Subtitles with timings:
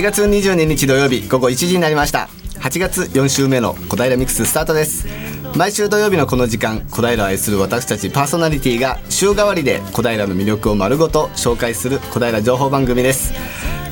[0.00, 2.30] 8月22日土曜日午後1時になりました。
[2.60, 5.06] 8月4週目の小平ミックススタートです。
[5.54, 13.34] 毎週土曜日のこの時間小平を愛する私たちパーソナリティが週替わりで小平の魅力を丸ごと紹介する小平情報番組です。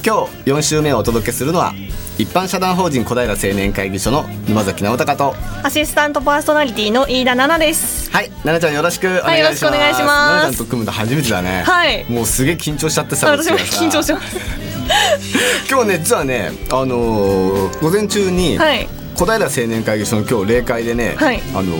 [0.02, 1.74] 今日4週目をお届けするのは
[2.18, 5.34] 一般社団法人小平青年会議所の沼崎直隆と。
[5.62, 8.10] アシスタントパーソナリティの飯田奈々です。
[8.10, 10.04] はい奈々ちゃんよろしくお願いします、はい、よろしくお願いします。
[10.04, 11.62] 奈々ちゃんと組むの初めてだね。
[11.62, 12.04] はい。
[12.08, 14.36] もうすげえ緊張しちゃってさ私も緊張してます。
[15.70, 18.88] 今日ね実はねあのー、午前中に、はい。
[19.14, 21.76] 小平青年会議所の今日例会でね、はい、あの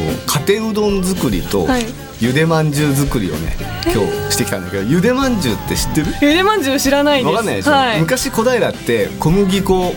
[0.47, 1.87] 家庭うどん作りと、はい、
[2.21, 6.07] ゆでまんじゅう作りをね今日してきたんだけどゆでまんじゅうって知ってる？
[6.21, 7.27] ゆでまんじゅう知らないです。
[7.29, 9.95] わかんないでしょ、はい、昔小平って小麦粉を、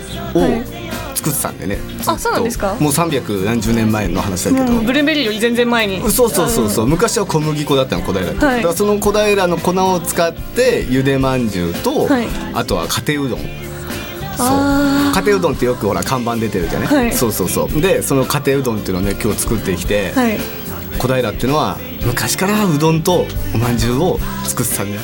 [1.15, 2.75] 作ってたんでね、あそうなんですか？
[2.79, 5.99] もう三百何十年前の話だけど、ブルーベリーより全然前に。
[6.11, 6.87] そうそうそうそう。
[6.87, 13.39] 昔は小麦粉だったの小平って、はい、だからその小平の粉を使ってゆでまんじゅうと、はい、あとは家庭うどん。
[13.39, 13.47] そう。
[15.13, 17.81] 家庭うどんってよくほら看板出てるじゃない、はい、そうそうそう。
[17.81, 20.39] でその家庭うどんっていうのをね今日作ってきて、はい、
[20.97, 25.01] 小平っていうのは昔からうどんとおまんじゅうを作ってたんだよ。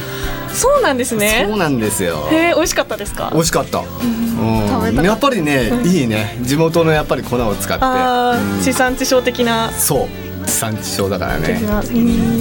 [0.54, 1.46] そうなんですね。
[1.48, 2.28] そうなんですよ。
[2.32, 3.30] へえ美味しかったですか？
[3.32, 6.38] 美味しかった、うん、やっぱりね、いいね。
[6.42, 9.72] 地元のやっぱり粉を使って、地産地消的な。
[9.72, 10.08] そう。
[10.48, 11.62] 地産地消だからね。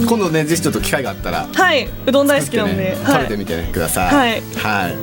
[0.06, 4.14] 今度ねぜひちょっと機会があったらはいうどん大好きなので、ね、食べてみてください。
[4.14, 4.96] はい、はい。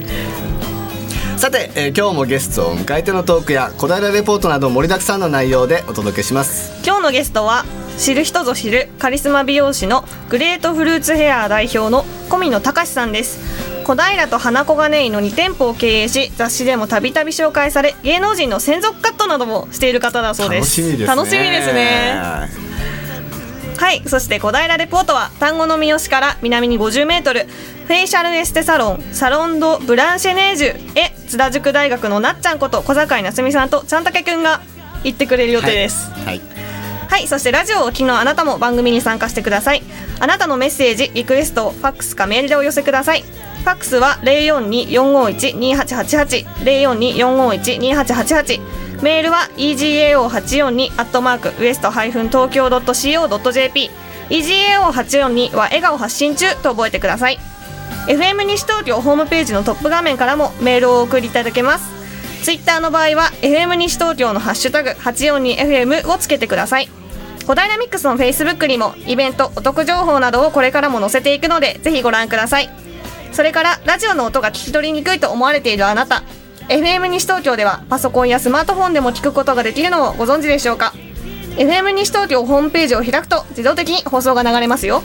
[1.37, 6.71] さて、えー、今日もゲストを迎えてのトークや小平レポートなど盛りだくさんの内容でお届けします。
[6.85, 7.65] 今日のゲストは
[7.97, 13.39] 知る人ぞ知るカリスマ美容師のグレートフルーツヘア代表の小見野隆さんです。
[13.83, 20.81] 小平と花小金井の2店舗を経営し雑誌でもたびたび紹介され芸能人の専属カットなどもしている方だそうです。
[21.05, 22.63] 楽しみですね。
[23.77, 34.61] はいそして小平レポートは丹後の三好から南に50メートルフェイシャルエステサロンサロンドブランシェネージュへ津田塾大学のなっちゃんこと小坂井夏美さんとちゃんたけくんが
[35.03, 36.52] 行ってくれる予定です、はい、はい
[37.09, 39.83] はい、そしてラジオを昨日あなたも番組に参加してください。
[40.19, 43.21] あなたのメッセージリクエストファックスかメールでお寄せください。
[43.21, 53.91] ファックスは0424512888 0424512888メールは egao842 アットマークウエストハイフン東京ドット .co.jp
[54.29, 57.37] egao842 は笑顔発信中と覚えてください。
[58.07, 62.02] FM 西東京ホームページのトップ画面からもメールをお送りいただけます。
[62.43, 66.89] ツイッターの場合は FM 西東京のハッシュタグ 842FM をつけてください。
[67.47, 72.69] 小平ミックスのフェイスブックにもイベントお得情報などをこれからも載せていくのでぜひご覧ください。
[73.31, 76.23] それからラジオの音が聞き取りにくいと思われているあなた。
[76.67, 80.93] FM 西東京ではパソコンやスマートフォンでも聞くことができるのをご存知でしょうか
[81.55, 85.01] ？FM 西東京ホームページを開くと自動的に放送が流れますよ。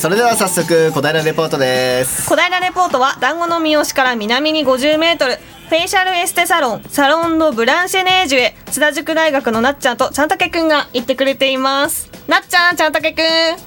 [0.00, 2.26] それでは早速小平レポートです。
[2.26, 5.34] 小平レポートは団子の三好から南に50メートル。
[5.34, 8.56] フェイシャルエステサロンサロンのブランシェネージュへ。
[8.70, 12.10] 津田塾大学のなっちゃんとちゃんたけくんが行ってくれています。
[12.26, 13.22] なっちゃんちゃんたけくん。
[13.22, 13.58] は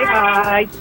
[0.00, 0.68] いはい。
[0.68, 0.72] ち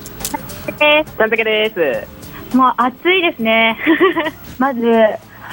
[1.19, 2.05] ゃんたけで
[2.51, 2.55] す。
[2.55, 3.79] もう暑いですね。
[4.59, 4.79] まず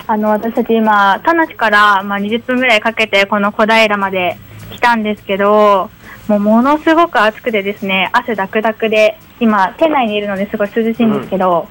[0.07, 4.37] あの私たち今田無から、まあ、20分ぐらいかけてこの小平まで
[4.71, 5.89] 来たんですけど
[6.29, 11.67] もうものすごく暑くてですね汗だくだくで今店内にいるのですごい涼しいんですけど、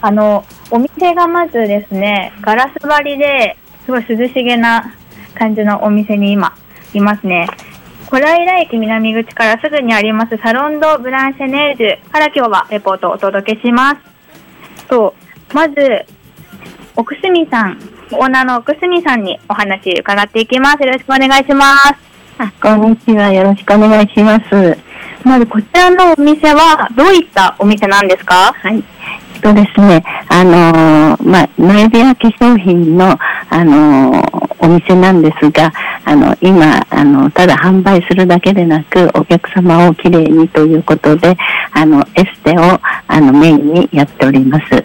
[0.00, 4.94] うん、あのお店がまずですねガラス張りですごい涼しげな
[5.34, 6.56] 感じのお店に今
[6.94, 7.48] いますね。
[8.06, 13.96] 小平駅南口からすぐにありますサロンド・ブランシェネージュから今日はレポートをお届けしま
[14.76, 14.86] す。
[14.86, 15.14] と
[15.54, 15.74] まず
[16.94, 17.78] 奥住さん
[18.12, 20.82] オーナーの奥住さんにお話伺っていきます。
[20.82, 23.30] よろしくお願いしますあ、こんにちは。
[23.30, 24.76] よろしくお願いします。
[25.22, 28.52] まず、こちらのお店は、どういったお店なんですか？
[28.54, 28.82] はい。
[29.34, 33.18] えっとですね、あのー、まあ、ノエビア化粧品の、
[33.50, 35.72] あのー、お店なんですが、
[36.04, 41.36] あの、今、あの、ただ販売するだけでなく、お客様をきれいにということで、
[41.72, 44.84] あの、エステを、あの、メインにやっております。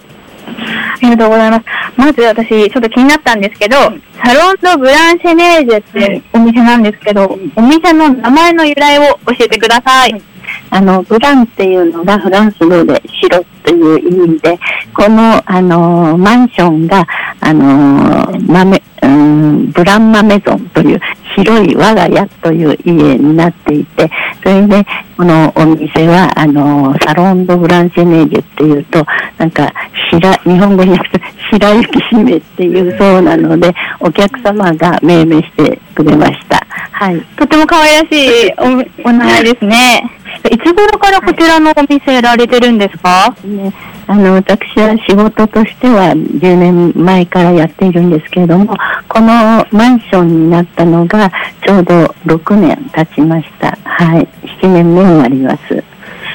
[1.06, 1.66] ありがとうございます。
[1.96, 10.22] まず私、ちょっと気になったんですけど、サロンド・ブランシェネージェってお店なんですけど、お店の名前の由来を教えてください。
[10.70, 14.60] あの、ブランっていうのがフランス語で白という意味で、
[14.94, 17.06] この、あの、マンションが、
[17.40, 21.00] あの、豆、うん、ブランマメゾンという
[21.38, 24.10] 広い我が家という家になっていて、
[24.42, 24.84] それで、
[25.16, 29.06] このお店は、あの、サロンド・ブランシェネージュっていうと、
[29.38, 29.72] なんか、
[30.10, 36.67] 白、日本語に訳す 白雪姫っていうそうなので、お客様が命名してくれました。
[37.00, 37.22] はい。
[37.36, 40.04] とても可愛らしいおお名前ですね。
[40.50, 43.72] いつ頃からこちらのお店やられてるんですか、ね、
[44.08, 48.76] あの私は仕事としては10年前からやっているんですけれども
[49.08, 51.32] このマンションになったのが
[51.66, 53.78] ちょうど6年経ちました。
[53.84, 54.28] はい。
[54.62, 55.84] 7年目になります。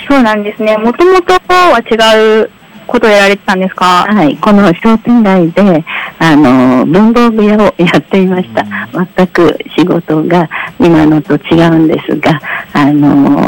[0.08, 0.76] そうなんですね。
[0.76, 2.50] もともとは違う
[2.86, 4.06] ことをやられてたんですか？
[4.08, 5.84] はいこの商店街で
[6.18, 8.64] あの文房具屋をやっていました。
[8.92, 10.48] 全く仕事が
[10.78, 12.40] 今のと違うんですが
[12.72, 13.40] あの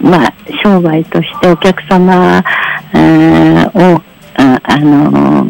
[0.00, 2.42] まあ、商売としてお客様、
[2.94, 4.02] えー、を
[4.36, 5.44] あ、あの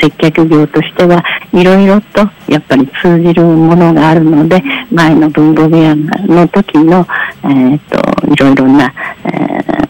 [0.00, 7.06] 接客業としてはいろいろとやっぱり通じるものがあるので前の文房具屋の時の、
[7.44, 8.92] えーと、いろいろな、
[9.24, 9.28] え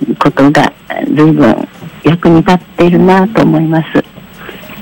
[0.04, 0.72] ー、ことが
[1.14, 1.68] 随分
[2.04, 4.04] 役に立っているなと思います。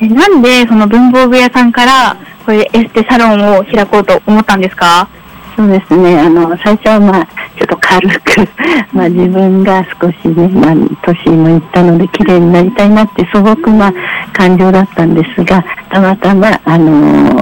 [0.02, 5.08] なんでその文房具屋さんからこれエステサロンを開こうと思ったんですか？
[5.56, 6.18] そうですね。
[6.18, 7.26] あの、最初はまあ、
[7.58, 8.48] ちょっと軽く、
[8.92, 13.92] まあ自分が少しね、まあ、年もいったので、綺麗になりたいなってすごくま、
[14.32, 17.38] 感情だったんですが、たまたま、あの、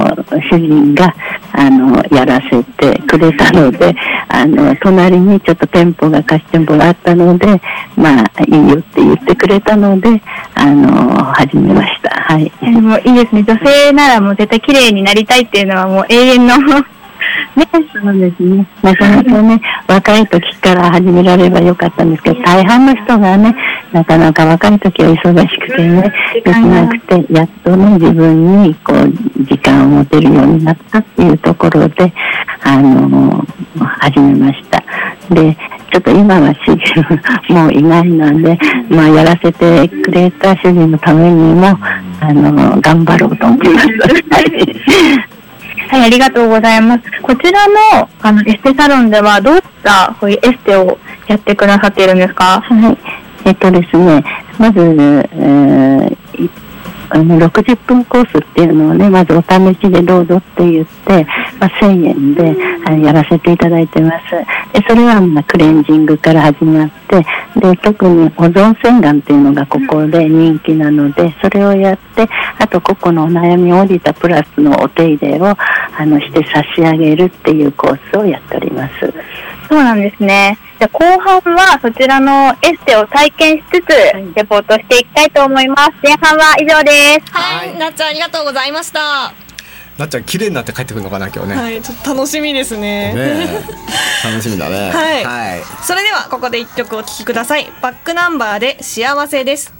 [0.51, 1.15] 主人が、
[1.53, 3.95] あの、やらせてくれたので、
[4.29, 7.47] あの、隣にちょっと店舗が貸してもらったので、
[7.97, 10.21] まあ、いいよって言ってくれたので、
[10.55, 12.11] あの、始めました。
[12.11, 12.53] はい。
[12.61, 13.45] でもいいですね。
[13.45, 16.55] 女性ならもう絶対綺麗になりたいっていうのはもう永遠の
[17.57, 18.67] ね、そうですね。
[18.83, 23.55] なかなかね、若い時から始められばよかったんですけど、大半の人がね、
[23.93, 32.13] なかなか若い時は忙しくてね、できなくて、やっとね、自分にこう、時間を持てるようになったっていうところで、
[32.63, 33.45] あの、
[33.79, 34.83] 始めました。
[35.35, 35.57] で、
[35.93, 38.59] ちょっと今は主人もういないので、
[38.89, 41.67] まあ、やらせてくれた主人のためにも、
[42.21, 43.89] あの、頑張ろうと思います。
[45.91, 47.03] はい、ありがとうございます。
[47.21, 50.97] こちらの、あの、エステサロンでは、どういったこういうエステを
[51.27, 52.61] やってくださっているんですか？
[52.61, 52.99] はい。
[53.45, 54.23] えっとですね、
[54.57, 56.51] まず、えー、
[57.13, 59.49] あの60分コースっていうのをねまずお試
[59.81, 61.27] しでどうぞって言って、
[61.59, 62.57] まあ、1000円で
[63.05, 64.31] やらせていただいてます
[64.73, 67.27] でそれはまクレンジングから始まって
[67.59, 72.29] で特に保存洗顔っていうのがここで人気なのでそれをやって
[72.59, 75.57] あと個々のお悩みを降りたプラスのお手入れを
[75.97, 79.13] あのして差し上げるっていうコースをやっております
[79.69, 83.89] そうなんですねじゃ後半はそちらのエステを体験しつつ、
[84.35, 85.93] レポートしていきたいと思います。
[86.03, 87.33] 前半は以上です。
[87.33, 89.35] はい、なっちゃんありがとうございました。
[89.99, 91.55] なっちゃん綺麗になって帰ってくるのかな今日ね。
[91.57, 93.13] はい、ちょっと楽しみですね。
[93.13, 93.47] ね
[94.25, 94.89] 楽しみだね。
[94.89, 95.63] はい、はい。
[95.83, 97.71] それではここで一曲お聴きください。
[97.83, 99.75] バックナンバーで幸せです。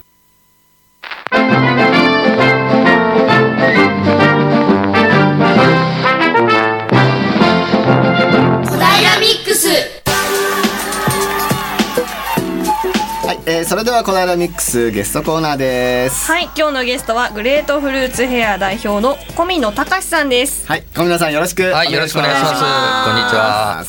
[13.61, 16.31] えー、それではこの間ミックスゲストコーナーです。
[16.31, 20.65] はい今日のゲストはグレートフルーツヘア代表の小見野隆さんです。
[20.67, 21.61] はい小見野さんよろしく。
[21.65, 22.53] はいよろしくお願いします。
[22.55, 22.59] こ
[23.13, 23.85] んにちは。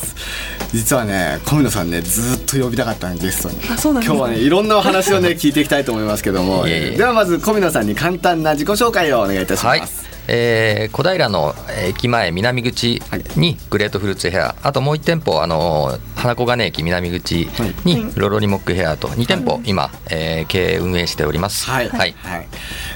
[0.73, 3.59] 実はね小見野さんねずっと呼びたかったんゲストに。
[3.67, 6.65] あそうなん今日はねいろんなお話をね聞いていきたいと思いますけども。
[6.69, 11.53] ではまず小見野さんに簡単な自己紹介をお願いいたします、はいえー、小平の
[11.85, 13.01] 駅前南口
[13.35, 14.55] にグレートフルーツヘア。
[14.63, 17.49] あともう1店舗あの花小金駅南口
[17.83, 18.93] にロロリモックヘア。
[18.97, 22.47] と2店舗今、えー、経営運営しております、はい、はい、はい、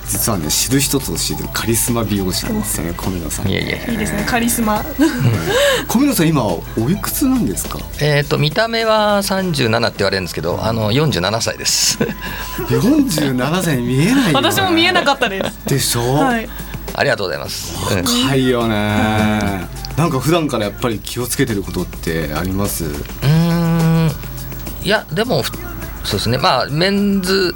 [0.08, 4.86] 実はね知る人ぞ知るカリスマ美容師なんですよね小見野さんいやいやいいですねカリスマ。
[5.90, 7.80] 小見野さん今おいくつなんですか？
[8.00, 11.98] えっ、と見た目は37って言われるんですけどあの47歳です。
[12.70, 15.66] 47歳に見えない、ね、私も見えなかったです。
[15.66, 16.50] でしょ、はい
[16.98, 17.96] ありがとうございます。
[17.96, 18.76] 若いよね、
[19.96, 22.86] なんか普段からやっぱり気をつけてることってあります？
[22.86, 22.88] う
[23.28, 24.12] ん。
[24.84, 25.54] いやでもそ
[26.10, 26.38] うですね。
[26.38, 27.54] まあメンズ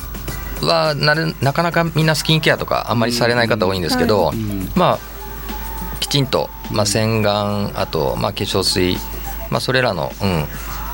[0.62, 4.38] はなるなかなかみんなスキンケアとかあんまりされない方多いんですけど、はい、
[4.75, 5.00] まあ
[6.00, 8.98] きちんと、まあ、洗顔あと、まあ、化粧水、
[9.50, 10.45] まあ、それらの、うん、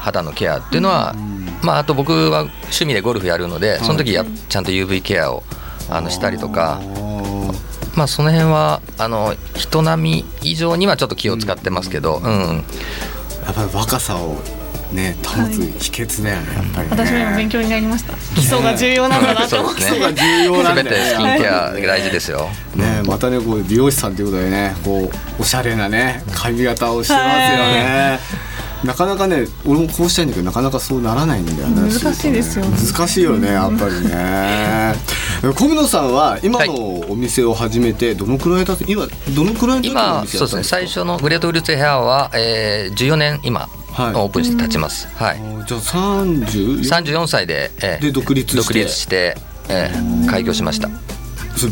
[0.01, 1.15] 肌のケアっていうのは、
[1.63, 5.43] まあ、あと僕は趣味でゴルフやるのでその時やちゃんと UV ケアを
[5.89, 6.79] あのしたりとか
[7.97, 12.63] まあその辺はあの人並み以上にはちょっと気を使ってますけど、うん、
[13.43, 14.35] やっぱり若さを
[14.93, 18.13] ね保つ秘訣だよね、やっぱり、ね、私も勉強になりました。
[18.35, 20.81] 基礎が重要なんだなと思って、 基礎が重要なんだ。
[20.83, 22.49] よ、ね、スキンケア大事ですよ。
[22.75, 28.19] ねまたねこう美容師さんということでねこうおしゃれなね髪型をしてますよね、
[28.83, 32.77] なかなかね俺もこうしたいんだけどなかなかそうならないんだよね難しいですよね。
[32.77, 34.95] 難しいよねやっぱりね。
[35.55, 40.63] 小室さんは今のお店を始めてどのくらいだって今どのくらい今店そうですね。
[40.63, 44.15] 最初のグレートフルーツヘアは、えー、14年今、はい。
[44.15, 48.57] オープンして経ちます、はい、じゃあ30 34歳で,、えーで独立して？
[48.57, 49.37] 独立して、
[49.69, 50.89] えー開業しました。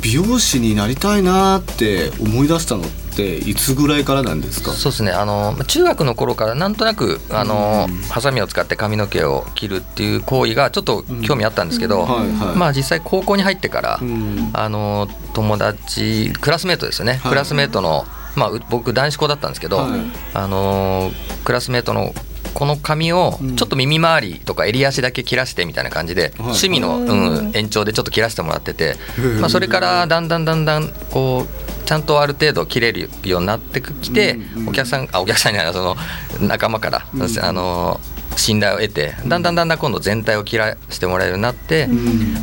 [0.02, 2.86] 美容師になりたいなって思い出したのっ
[3.16, 4.72] ていつぐらいからなんですか？
[4.72, 5.12] そうですね。
[5.12, 12.56] あの中学の頃からなんとなくあの、ハサミを使って髪の毛を切るっていう行為がちょっと興味あったんですけど、はいはい。
[12.58, 14.52] まあ実際高校に入ってから、うん。
[14.54, 17.32] あの友達クラスメートですよね、はい。
[17.32, 18.06] クラスメートの、
[18.36, 20.00] まあ、う僕男子校だったんですけど、はい。
[20.34, 21.12] あの
[21.44, 22.14] クラスメートの
[22.54, 23.56] この髪をうん。
[23.58, 28.96] ちょっと耳周りとか襟足だけ切らしてみたいな感じで、趣味の、うん、延長でちょっと切らせてもらってて、
[29.42, 34.38] まあ、それからだんだんだんだんこうちゃんとある程度切れるようになってきて、
[34.68, 35.96] お客さんあお客さんじゃないその
[36.42, 37.06] 仲間から、
[37.42, 38.00] あの
[38.38, 41.88] 信頼を得てだんだんだんだん今度全体を切らしてもらえるようになって、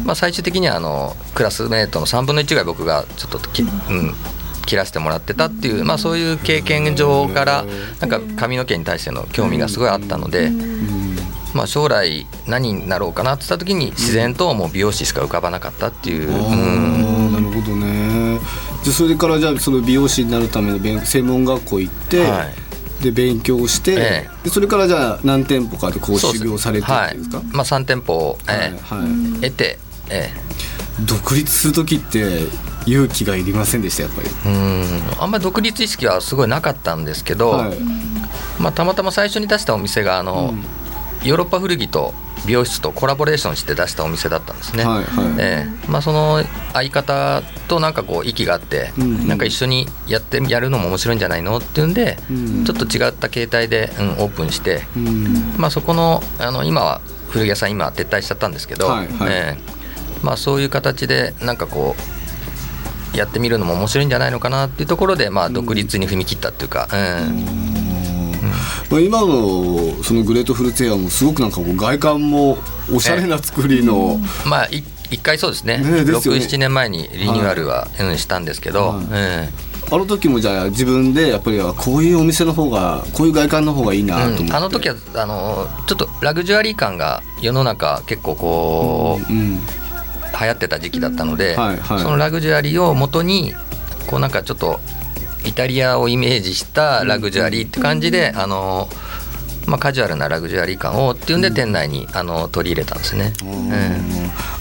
[0.04, 4.14] まあ、最終的にはあのクラスメートの3分の1ぐらい僕がちょっとき、うん、
[4.66, 7.64] 切らせてもらってたっていう、まあ、そういう経験上から
[8.00, 10.50] なんか髪の毛に対しての興味がすごいあったので、
[11.54, 16.32] まあ、将来何になろうかなって言った時に自然ともう美容師しか浮かばなかったっていう。
[16.32, 17.12] あうん
[18.82, 22.54] じゃあそれからじゃあその美容師になるための勉専門学校行って、はい。
[23.02, 24.30] で勉強して、ええ。
[24.44, 27.46] でそれからじゃあ何店舗かでこう修行されてるんですかはい。
[27.46, 28.78] まあ、3店舗を、え。
[28.80, 29.04] は
[29.38, 30.30] い得て、え
[31.04, 32.46] 独立する時って
[32.86, 35.22] 勇気がいりませんでしたやっぱり、ーうん。
[35.22, 37.78] あんまり独立意識はすごいなかったんですけど、はい。
[38.58, 40.54] まあ、たまたま最初に出したお店があの、
[41.24, 42.14] ヨーロッパ古着と
[42.46, 44.84] 美容室とコラボレーションして出したお店だったんですね。
[44.84, 45.26] はいはい。
[45.38, 45.90] ええ。
[45.90, 49.04] まあ、その相方となんかこう息があって、うん。
[49.04, 52.64] うんなんか一緒にやってやるのも面白いんじゃないのっていうんで、うん。
[52.64, 55.54] ちょっと違った形態で、うん、オープンして、うん。
[55.56, 59.32] まあ、そこのあの今は古着屋さん今は撤退しちゃったんですけど、はいはい。
[59.32, 59.72] ええ。
[60.22, 61.96] まあ、そういう形でなんかこ
[63.14, 67.91] うやってみるのも面白いんじゃないのかなっていうところで、まあ、独立に踏み切ったっていうか、うん
[68.92, 72.58] まあ、今のそのグレートフルーツエアもすごくなんかこう外観も
[72.92, 75.78] おしゃれな作りの、まあい一回そうですね。
[75.78, 76.40] ねですよね。
[76.40, 79.06] 67年前にリニューアルは、うん、したんですけど、はい。
[79.12, 79.49] え
[79.90, 84.54] あの時もじゃあ自分でやっぱりこういうお店の方がこういう外観の方がいいなとえ思って、うん。
[84.54, 89.58] あの時はあのちょっとラグジュアリー感が世の中結構こう、うん。
[90.38, 91.99] 流行ってた時期だったので、はいはい。
[91.99, 93.54] そのラグジュアリーを元に
[94.06, 94.80] こうなんかちょっと
[95.44, 98.88] イタリアをイメージしたラグジュアリーって感じで、あの
[99.66, 103.32] まあ、カジュアルなラグジュアリー感をっていうんで店内にあの取り入れたんですね。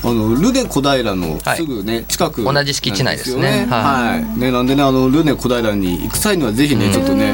[0.04, 3.66] あのルネ小平のすぐね、近く同じ敷地内ですね。
[3.70, 4.22] はい。
[4.22, 4.40] はい。
[4.40, 7.34] ねなんでねあのルネ小平に行く際にはぜひね、ちょっとね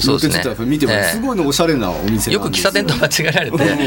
[0.00, 0.66] そうですね。
[0.66, 2.40] 見てもすごいねおしゃれなお店よ。
[2.40, 3.78] く喫茶店と間違えられてうん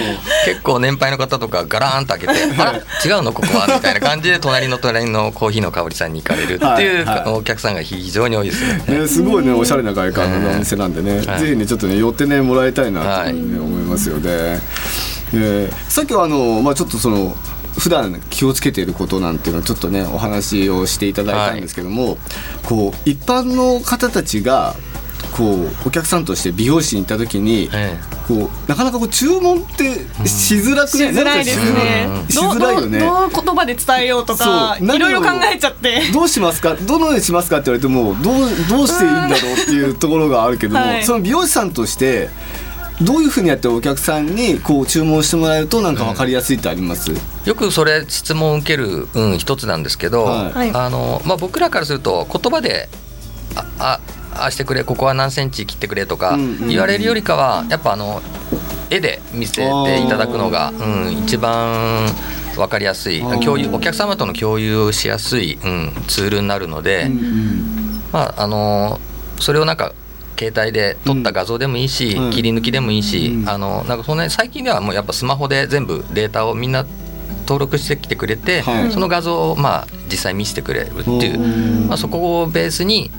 [0.45, 2.73] 結構年配の方とかガラーンと開けて「あ
[3.05, 7.19] 違うのここは」みたいな感じで隣の隣のコーヒーの香りさんに行かれるっていうはい。
[7.19, 7.33] はい。
[7.33, 8.99] お客さんが非常に多いですね。
[8.99, 14.61] ね、すごいねおしゃれな外観のお店なんでね、はいぜひねちょっとね寄ってねもらいたいなと、思いますよね。
[15.33, 17.35] えーさっきはあのまあちょっとその
[17.77, 22.17] 普段気をつけていることなんていうのをちょっとねお話をしていただいたんですけども、
[22.63, 24.75] こう一般の方たちが
[25.35, 27.97] こうお客さんとして美容師に行った時に、え
[28.27, 29.93] こうなかなかこう注文って
[30.27, 32.07] しづらくしね、づらいですね。
[32.07, 32.27] うん。
[32.27, 32.99] しづらいよね。
[32.99, 36.11] どうどうどう言葉で伝えようとかいろいろ考えちゃって。
[36.13, 36.75] どうしますか？
[36.75, 41.03] どのようにしますかって言われてもどうどうしていいんだろうっていうところがあるけども、 はい。
[41.03, 42.29] その美容師さんとして
[43.01, 47.11] どういうふうにやってお客さんにこう注文してもらえるとなんか分かりやすいってあります、
[47.45, 52.87] よくそれ質問を受ける、うん、一つなんですけど、はいはいあのまあ、僕らからすると言葉で
[53.57, 53.99] 「ああ
[54.35, 58.21] ああしてくれここは何センチ切ってくれ」とかうんうん言われるよりかはやっぱあの
[58.89, 62.07] 絵で見せていただくのが、うん、一番
[62.55, 63.21] 分かりやすい。
[63.21, 67.09] 共有お客様との共有をしやすい、うん、ツールになるので、
[68.11, 68.99] まああの
[69.39, 69.93] それをなんか
[70.37, 72.31] 携帯で撮った画像でもいいし、うん。
[72.31, 76.85] 切り抜きでもいいし、うんあのなんかそんなに最近ではもうやっぱスマホで全部データをみんな
[77.47, 78.91] 登録してきてくれて、はい。
[78.91, 83.09] その画像をまあ実際見せてくれるっていう、うんまあ、そこをベースに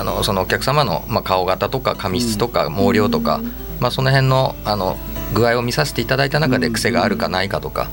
[0.00, 3.40] あのそのお客様のまあ顔型とか髪質とか毛量とか、
[3.80, 4.96] まあ、その辺のあの
[5.32, 7.90] 具合を見させていただいた中で癖があるかないかとか。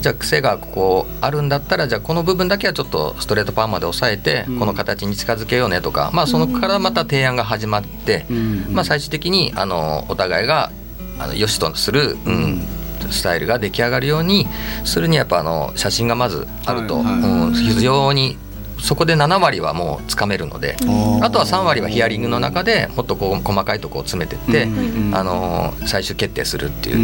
[0.00, 4.58] じゃあ癖がここあるんだったらじゃあこの部分だけはちょっとストレートパーマで抑えてうん。
[4.58, 10.72] この形に近づけようねとか、まあそのからまた提案が始まって、うんまあ、最終的にあのお互いが
[11.18, 12.66] あの良しとする、うん、
[13.10, 14.46] スタイルが出来上がるように
[14.84, 18.38] するにはやっぱあの写真がまずあると、うん、非常に
[18.82, 24.68] そこで7割はもうつかめるので、ーあとは3割はヒアリングの中でもっとこう細かいところを詰めてって、
[25.16, 26.98] あの最終決定するっていう、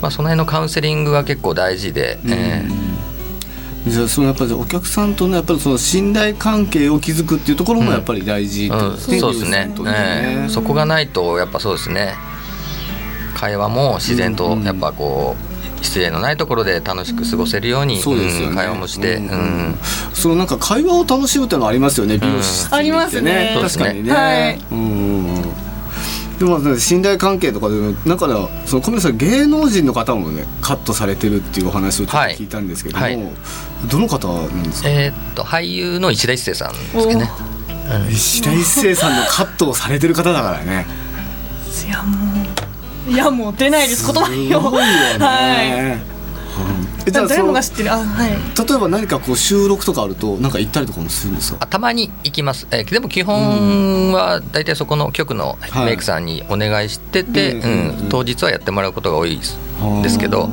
[0.00, 2.64] まあ、その辺のカウンセリングが結構大事で、え
[3.86, 9.18] じゃあそのやっぱりお客さんとのやっぱりその信頼関係を築くっていうところもやっぱり大事って。
[9.18, 9.66] そうですね。
[9.66, 10.48] ねええ。
[10.48, 12.14] そこがないとやっぱそうですね。
[13.34, 15.51] 会話も自然とやっぱこう
[15.82, 18.46] 失礼のないところで楽しく過ごせるように、そうですよね。
[18.50, 19.78] うん会話もして、うんうん
[20.14, 22.18] そのなんか会話を楽しむっていうのはありますよね。
[22.18, 24.12] 美容師ってありますね確かにね。
[24.12, 25.42] はいうん。
[26.38, 27.74] でもまあ信頼関係とかで
[28.04, 33.32] 中ではその小宮さん芸能人の方もねカットされてるっていうお話をちょっと聞いたんですけども、はいはい
[33.88, 34.88] どの方なんですか？
[34.88, 37.30] えーっと俳優の石田一生さんですかね。
[38.10, 40.86] 石田一生さんのカットをされてる方だからね。
[41.86, 42.46] いやもう
[43.08, 44.78] いやもう出ないです言葉にいよね。
[44.78, 45.98] は
[47.08, 47.10] い。
[47.10, 47.92] じゃあ誰もがそ知ってる。
[47.92, 48.30] あはい。
[48.32, 51.58] の例えば何かこう収録とかあるとなんか行ったりとかもするんですか？
[51.60, 55.86] あたまに行きます、えーでも基本は大体そこの局のはい。
[55.86, 57.66] メイクさんにお願いしてて、う
[58.04, 59.58] ん当日はやってもらうことが多いです
[60.02, 60.48] ですけど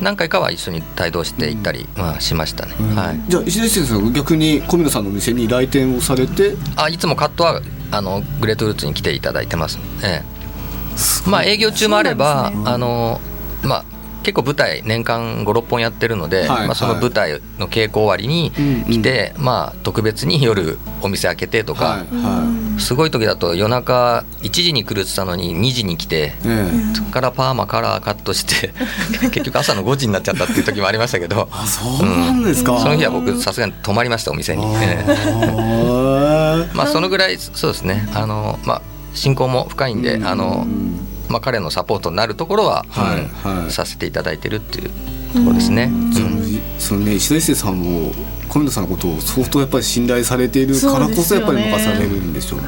[0.00, 6.56] 何回かは一緒に帯同して行ったり、まあ、しましたね、はい、じゃあ石田一生逆に小宮さんのお店に来店をされて？
[6.76, 10.39] あいつもカットはあのグレートルーツに来ていただいてます、ええ
[11.26, 13.20] まあ営業中もあれば、あの
[13.62, 13.84] まあ
[14.22, 18.52] 結構舞台年間56本やってるので、はいまあ、その舞台の稽古終わりに
[18.86, 26.32] 来て、まあ、特別に夜お店開けてとか、はいはすごい時だと夜中1時に来るって言ったのに2時に来て
[26.94, 28.72] そこからパーマカラーカットして
[29.30, 32.78] 結局朝の5時になっちゃったっていう時もありましたけどあそうなんですか。
[32.78, 34.64] その日は僕さすがに泊まりましたお店に、
[36.74, 38.08] まあそのぐらいそうですね。
[38.14, 38.82] あのまあ
[39.14, 40.66] 親交も深いんで、うんあの
[41.28, 43.28] まあ彼のサポートになるところは、はいうん
[43.62, 44.90] はいさせていただいてるっていう
[45.32, 45.90] ところですね。
[46.78, 48.12] そのね石田一生さんも
[48.48, 52.66] 小宮さんのことを相当やっぱり信頼されているからこそやっぱり任されるんでしょうね。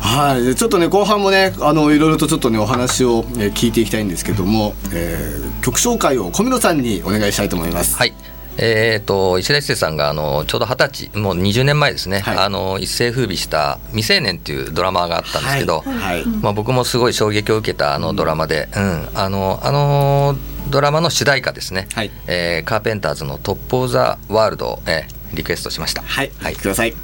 [0.00, 7.96] はい、でちょっとね後半もねあのいろいろとちょっとねお話を、えー聞いていきたいんですけども、えー曲紹介を小室さんにお願いしたいと思います。
[7.96, 8.14] はい。
[8.56, 12.38] えー、と石田一生さんがあのちょうど二十歳もう20年前ですね、はい。
[12.38, 15.94] あの一世風靡した「未成年」っていうドラマがあったんですけど、はい。
[15.94, 16.26] はい。
[16.26, 19.08] まあ、僕もすごい衝撃を受けたあのドラマで、うん。
[19.14, 20.36] あのあの
[20.70, 22.10] ドラマの主題歌ですね、はい。
[22.26, 26.02] えーカーペンターズの「トップ・オブ・ザ・ワールド」を、えーリクエストしました。
[26.02, 26.56] はい、はい。
[26.56, 26.94] ください。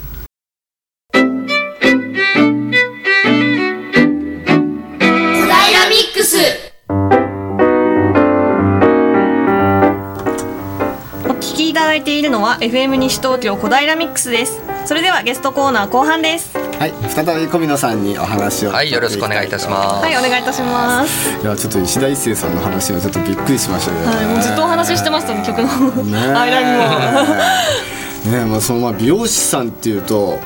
[12.50, 14.60] は FM 西東京小平ミックスです。
[14.84, 16.58] それではゲストコーナー後半です。
[16.58, 20.02] はい、再び小宮さんにお話をはい、よろしくお願いいたします。
[20.02, 21.30] はいお願いいたします。
[21.30, 24.16] いやちょっと石田一生さんの話はちょっとびっくりしましたけどね。
[24.16, 25.68] はいもうずっとお話ししてましたね曲の。
[26.02, 28.38] ね間にも。
[28.38, 30.40] ねまあそのまあ美容師さんっていうと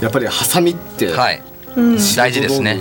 [0.00, 1.42] やっぱりハサミって、はい、
[2.16, 2.80] 大事ですね。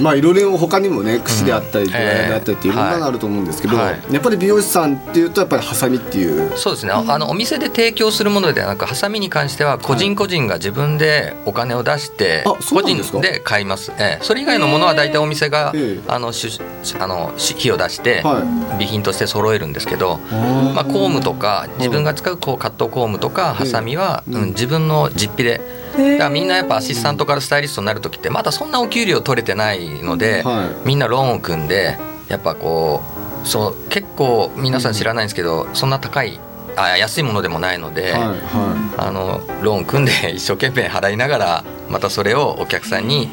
[0.00, 1.92] まあいろいろ他にもね櫛であったりうん。
[1.92, 4.12] ドライヤーであったりっていろんなのあると思うんですけど、はい。
[4.12, 6.56] やっぱり美容師さんっていうとやっぱりハサミっていう。
[6.56, 13.20] そうですね、あのお店で提供するものではなくハサミに関しては個人個人が自分でお金を出して個人ですか？
[13.20, 14.24] で買います、ええ。
[14.24, 16.00] それ以外のものは大体お店がええ。
[16.08, 16.60] あのし
[16.98, 18.40] あのし費を出しては
[18.72, 20.34] 備品として揃えるんですけど、い
[20.74, 33.02] まあ、コームとか自分が使うこうカットコームとかハサミは、うんうん、自分の実費でだからみんなやっぱアシスタントからスタイリストになる時ってまだそんなお給料取れてないので、はみんなローンを組んでやっぱこ
[33.44, 36.38] うそう結構皆さん知らないんですけど、そんな高い
[36.76, 43.28] あ安いものでもないので、はいはあのローン組んで 一生懸命払いながらまたそれをお客さんにい、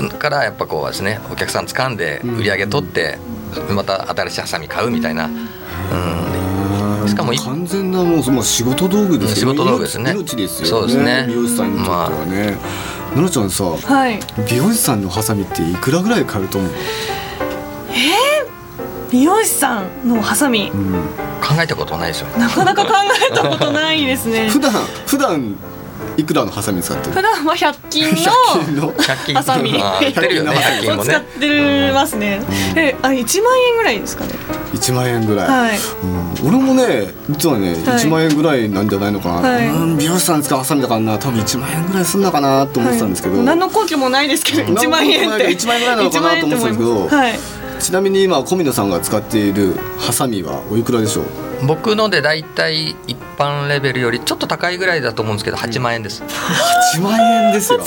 [0.00, 0.08] うん。
[0.08, 3.18] からやっぱこうですねお客さん掴んで売り上げ取って、
[3.70, 6.27] また新しいハサミ買うみたいな、うん、し
[7.18, 9.36] かもい完全なもうもう仕事道具ですよ。
[9.36, 10.12] 仕事道具ですね。
[10.12, 11.24] 命ですよそうですね。
[11.28, 12.56] 美容師さんにとってはね、
[13.14, 14.20] ののちゃんさはい。
[14.48, 16.70] 美容師さんのハサミっていくらぐらい買えると思う、
[19.10, 20.70] 美容師さんのハサミ。
[20.72, 20.92] うん、
[21.40, 22.92] 考えたことないですよなかなか考
[23.30, 24.48] えたことないですね。
[24.52, 24.72] 普段
[25.06, 25.56] 普段
[26.18, 27.12] いくらのハサミ使ってる？
[27.12, 29.80] 普段は100均100の均の 100均ハサミ。
[29.80, 30.50] あー売ってるよね。
[30.50, 31.00] 100均もね。
[31.00, 32.40] を使ってますね。
[32.76, 34.32] え、あ、一万円ぐらいですかね。
[34.74, 35.78] 1万円ぐらい、はい。
[36.42, 37.78] うん、俺もね実はね、はい。
[37.80, 39.68] 1万円ぐらいなんじゃないのかな、はい。
[39.68, 39.96] うん。
[39.96, 43.46] 美容師さん使うハサミだからな多分1万円ぐらいすんのかなと思ってたんですけど、はい。
[43.46, 45.48] 何の根拠もないですけど、一万円って。
[45.48, 46.74] 1万円ぐらいなのかなと思ってたんですけど。
[46.74, 47.14] 1万円って思います。
[47.14, 47.57] はい。
[47.80, 51.66] ちなみに今小宮さんが使っているハサミはおいくらでしょう？
[51.66, 56.22] 僕ので大体一般レベルよりちょっと高いぐらいだと思うんですけど8万円です、
[56.94, 57.80] 8万円ですよ。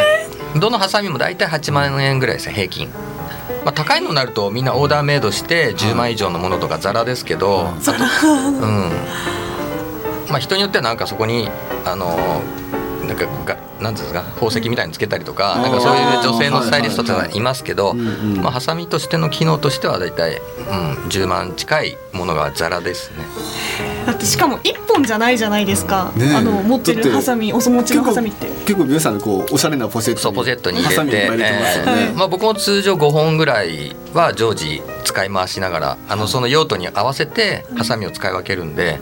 [0.58, 2.88] どのハサミも大体8万円ぐらいですね平均。
[3.64, 7.68] まあ、高いのになるとみんなオーダーメイドして10万以上のものとかザラですけど、
[8.62, 8.90] うん。
[10.30, 11.50] まあ、人によってはなんかそこに
[11.84, 12.40] あの
[13.06, 23.24] なんかがなんですか宝石みたいにつけたりとかなんかそういう女性のスタイリストっていますけど、うんうんまあ、ハサミとしての機能としては大体、うん、10万近いものがザラですね。
[24.06, 26.34] だってしかも一本じゃないじゃないですか、ねえ。
[26.34, 28.46] あの持ってるハサミお手持ちのハサミって。
[28.66, 39.00] 結構皆さんこうおしゃれなポシェットそうポケットに入れてえーまあ、僕も通常5本ぐらいは常時使い回しながらあのその用途に合わせてハサミを使い分けるんで、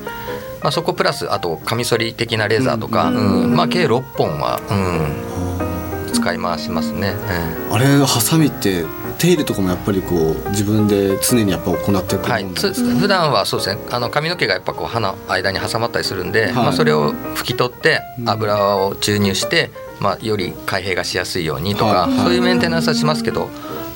[0.62, 3.55] まあ、そこプラスあとカミソリ的なレーザーとか、うん。
[3.57, 7.14] まあ、計6本は、うん、使い回しますね。
[7.29, 8.87] えーあれハサミって
[9.18, 13.83] 手入れとかもやっぱりこう自分で常にやっぱ行っていくもはい、つんなんですか、普段はそうですね。
[13.90, 16.53] あの髪の毛がやっぱこう歯の間に挟まったりするんで、はい。
[16.55, 18.31] まあ、それを拭き取ってうん。
[18.31, 22.16] 油を注入して、まあ、より開閉がしやすいようにとか、はい。
[22.21, 23.51] そういうメンテナンスはしますけど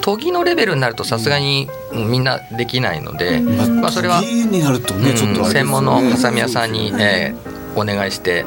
[0.05, 2.11] 研ぎのレベルになるとさすがにうん。
[2.11, 8.45] みんなできないので、まあ、それは、専門のハサミ屋さんに、えーお願いして、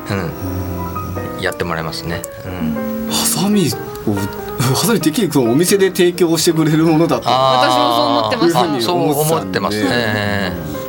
[1.36, 2.22] うん、やってもらいますね。
[2.46, 3.10] うん。
[3.10, 3.68] ハサミ
[4.08, 4.16] を
[4.60, 7.28] ハサミてっきりこのお店で提供してくれるものだと。
[7.28, 10.85] 私もそう思ってましたいうふうにそう思ってますね。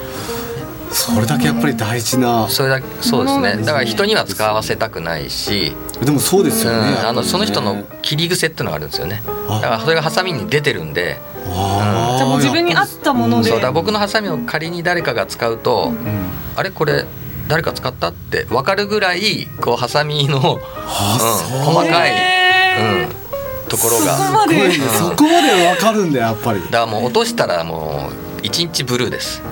[0.96, 2.48] それだけやっぱり大事な。
[2.48, 3.56] それだけそうですね。
[3.64, 9.22] だから人には使わせたくないし、でもそうですうんよね、あのその人のね切り癖っていうのがあるんですよね。
[9.48, 9.60] あ。
[9.60, 11.20] だからそれがハサミに出てるんで。
[11.48, 12.16] あー。
[12.16, 13.50] じゃあもう自分に合ったもので。
[13.50, 16.30] そうだ僕のハサミを仮に誰かが使うと、うん。
[16.56, 17.04] あれこれ
[17.46, 24.16] 誰か使ったって分かるぐらいこうハサミの、うん、細かい、へうん、ところが。
[24.16, 26.60] そこまでそこまでわかるんだやっぱり。
[26.62, 29.42] だからもう落としたらもう一日ブルーです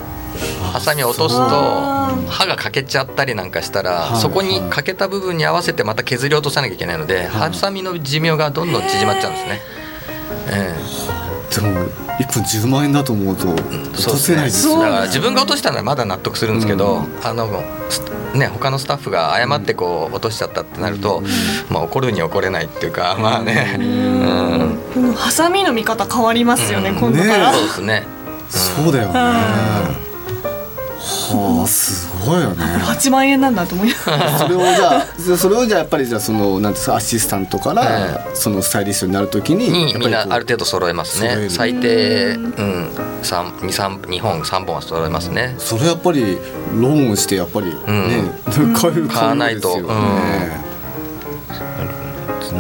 [0.75, 4.21] ハサミを落とすと刃が欠けちゃったりなんかしたら、はい。
[4.21, 9.61] そこに欠けた部分に合わせてまた削り落とさなきゃいけないので、ハサミの寿命がどんどん縮まっちゃうんですね。
[10.49, 10.75] え
[11.55, 11.69] でも
[12.19, 18.03] 1分10万円だと思うと落えとせないですそうだから自分が落としたらまだ納得するんですけど、あのす
[18.37, 21.23] ね他のスタッフが誤ってこう落としちゃったってなると、
[21.71, 26.97] まあ怒るに怒れないっていうかまあね、うん、うんハサミの見方変わりますよね、うん。
[26.97, 28.03] 今度から、そうですね。
[28.51, 30.14] そうだよね
[31.05, 32.65] はあすごいよね。
[32.65, 34.05] 8万円なんだと思います。
[34.39, 41.51] それをじゃあじゃあそれをじゃあやっぱりじゃあそのなんですかアシスタントからそのスタイリストになるときににみんなやっぱりこうある程度揃えますね。
[41.51, 42.91] 最低、うん、
[43.23, 45.55] 三二三二本三本は揃えますね。
[45.59, 46.39] それやっぱり
[46.75, 47.75] ローンしてやっぱりね、
[48.75, 49.81] 買う買わないと。
[49.81, 50.64] ね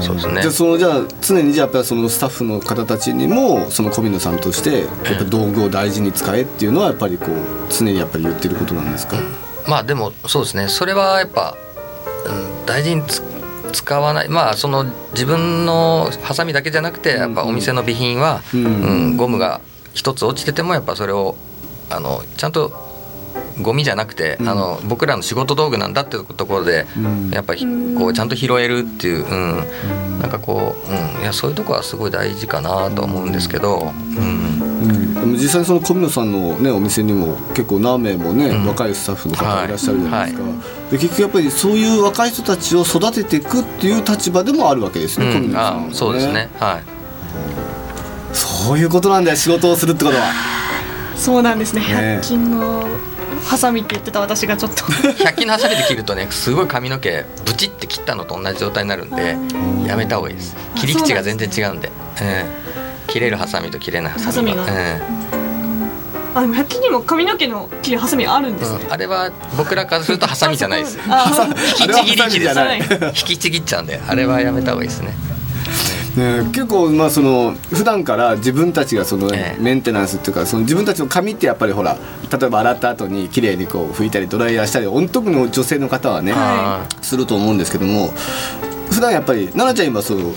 [0.02, 0.42] そうですね。
[0.42, 9.16] じゃあそのじゃあ常にじゃあやっぱりそのスタッフの方たちにもその小野さんとしてやっぱり道具を大事に使えっていうのはやっぱりこう常にやっぱり言ってることなんですか、
[9.68, 10.68] まあでもそうですね。
[10.68, 11.57] それはやっぱ、
[12.26, 13.22] うん、大事につ
[13.72, 14.28] 使わない。
[14.28, 18.64] まあその自分のハサミだけじゃなくてやっぱお店の備品は、うん。
[18.64, 18.68] う
[19.12, 19.61] んゴムが
[19.94, 21.37] 一つ落ちててもやっぱそれを
[21.90, 22.84] あのちゃんと
[23.61, 24.49] ゴミじゃなくて、うん。
[24.49, 27.31] あの僕らの仕事道具なんだってところで、うん。
[27.31, 38.67] やっぱりこうちゃんと拾えるっていう、うん、なんかこう、うん、いやそういうとこはすごい大事かなと思うんですけど、うん、うん、でも実際にその小野さんの、ね、お店にも結構何名もね、うん。
[38.67, 40.55] 若いスタッフの方いらっしゃるじゃないですか、は
[40.90, 45.53] で結局やっぱりそういう若い人たちを育てていくっていう立場でもあるわけですね、小うん。
[45.53, 46.51] 野さんはあそうですね。
[46.59, 46.83] はい。
[48.35, 50.25] そういうことなんだよ仕事をするってことは。
[51.17, 51.83] そうなんですね。
[51.83, 52.19] ね。
[52.21, 52.85] 100均の
[53.44, 54.83] ハサミって言ってた私がちょっと。
[54.85, 59.37] 100均のハサミで切るとねすごい髪の毛ブチって切ったのと同じ状態になるんで
[59.87, 60.57] やめた方がいいです。
[60.74, 62.64] 切り口が全然違うんで、ええ
[63.12, 64.64] 切れるハサミと切れないハサミが。
[66.35, 68.92] あでも100均にも髪の毛の切るハサミあるんえですね、うん。
[68.92, 70.98] あれは僕らからするとハサミじゃないです。
[71.80, 72.59] 引きちぎり機です。
[73.04, 75.14] 引きちぎっちゃうんであれはやめた方がいいですね
[76.16, 79.61] ね、結構まあその普段から自分たちがその、ええ。
[79.61, 81.96] メンテナンスっていうかその自分たちの髪ってやっぱりほら
[82.31, 88.12] 例えば洗った後に綺麗にこう拭いたりドライヤーしたり特に女性の方はね、はすると思うんですけども
[88.90, 90.33] 普段やっぱり奈々ちゃん今その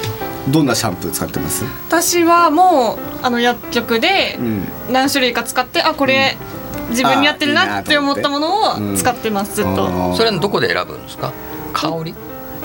[0.49, 6.37] どんなシャンプー使ってます、私はもうあの薬局でうん、何種類か使ってあこれ
[6.89, 10.15] 自分に合ってるなって思ったものを使ってますずっと。
[10.15, 11.33] それはどこで選ぶんですか？
[11.73, 12.15] 香り？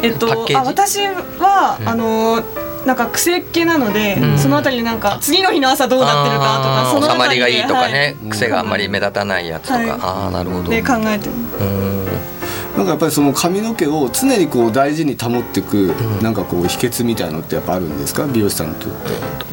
[0.01, 0.65] えっとパッケージ？
[0.65, 0.99] あ私
[1.41, 1.89] は、うん。
[1.89, 2.43] あの
[2.87, 4.39] なんか癖っ気なので、うん。
[4.39, 8.31] そのあたりでなんか次の日の朝どうなってるかとかそのあまりがいいとかね、はい。
[8.31, 9.91] 癖があんまり目立たないやつとか、はい。
[9.91, 10.71] ああなるほど。
[10.71, 12.07] で考えてるうん。
[12.77, 16.23] なんかやっぱりその髪の毛を常にこう大事に保っていく、ん。
[16.23, 18.27] なんかこう秘訣みたいのってやっぱあるんですか？
[18.27, 18.89] 美容師さんにと。
[18.89, 18.97] って。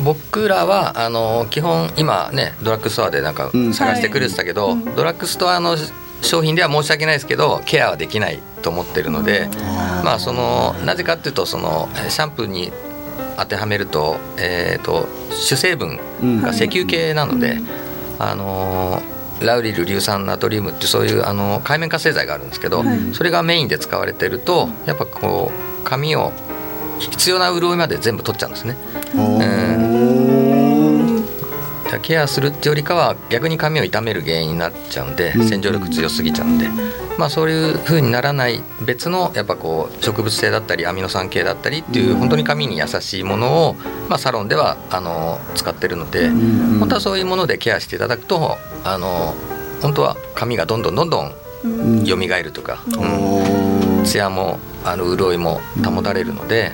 [0.04, 3.74] 僕らはあの基本今ねドラッグストアでなんかうん。
[3.74, 4.74] 探してくれてたけど、はい。
[4.74, 4.96] うん。
[4.96, 5.76] ドラッグストアの
[6.22, 9.50] 商品では申し訳ないですけどケアはできないと思ってるので、
[10.04, 12.74] まあそのなぜかっていうとそのえーシャンプーに
[13.40, 16.00] 当てはめると,、えー、と主成分
[16.42, 17.60] が石油系なので、
[18.20, 26.34] あのーラウリル硫酸ナトリウムってそういうあの海面活性剤があるんですけど、それがメインで使われてるとやっぱこう髪を
[27.00, 28.76] 必要な潤いまで全部取っちゃうんですね。
[32.02, 36.68] ケアするってよりかは逆に髪を傷める原因になっちゃうんで洗浄力強すぎちゃうんで、
[37.20, 43.74] まあ、そういう風にならない別のやっぱこう植物性だったりアミノ酸系だったりっていう本当に髪に優しいものを、
[44.08, 49.34] まあ、サロンではあの使ってるので本当はそういうものでケアしていただくとあの
[49.82, 51.34] 本当は髪がどんどんどんどん
[52.06, 56.72] 蘇るとか、うん、ツヤもあの潤いも保たれるので。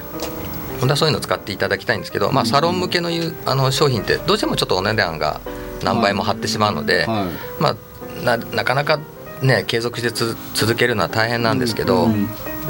[0.78, 3.10] 本当はそういうのを使っていただきたいんですけど、まあ、サロン向けの
[3.46, 5.40] あの商品ってどうしてもちょっとお値段が
[5.86, 7.76] 何倍も張ってしまうので、まあ、
[8.26, 9.00] ななかなか
[9.41, 12.08] ね継続してつ続けるのは大変なんですけど、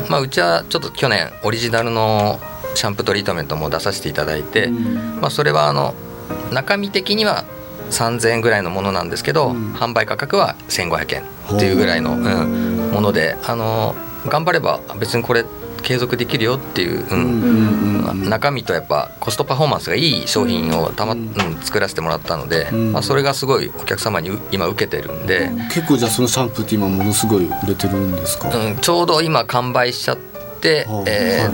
[0.10, 2.40] まあ、うちはちょっと去年オリジナルの
[2.76, 5.94] シャンプートリートメントも出させていただいて、まあ、それはあの
[6.52, 7.46] 中身的には
[7.92, 11.24] 3000円ぐらいのものなんですけど、販売価格は1500円
[11.56, 13.96] っていうぐらいの、うん、ものであの
[14.28, 15.46] 頑張れば別にこれ
[15.86, 18.30] 継続できるよっていう、うん。
[18.30, 25.52] 中身とやっぱコストパフォーマンスがいい商品をたま、うん、作らせてもらったので、まあ、それがすごいお客様に今受けてるんで。
[25.72, 31.48] 結構じゃあそのシャンプーって今ものすごい売れてるんですか、うん、ちょうど今完売しちゃってえ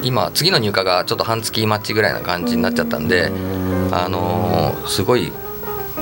[0.02, 3.30] ん、今次の入荷がちょっと半月待ちぐらいな感じになっちゃったんで、
[3.90, 5.30] あのー、すごい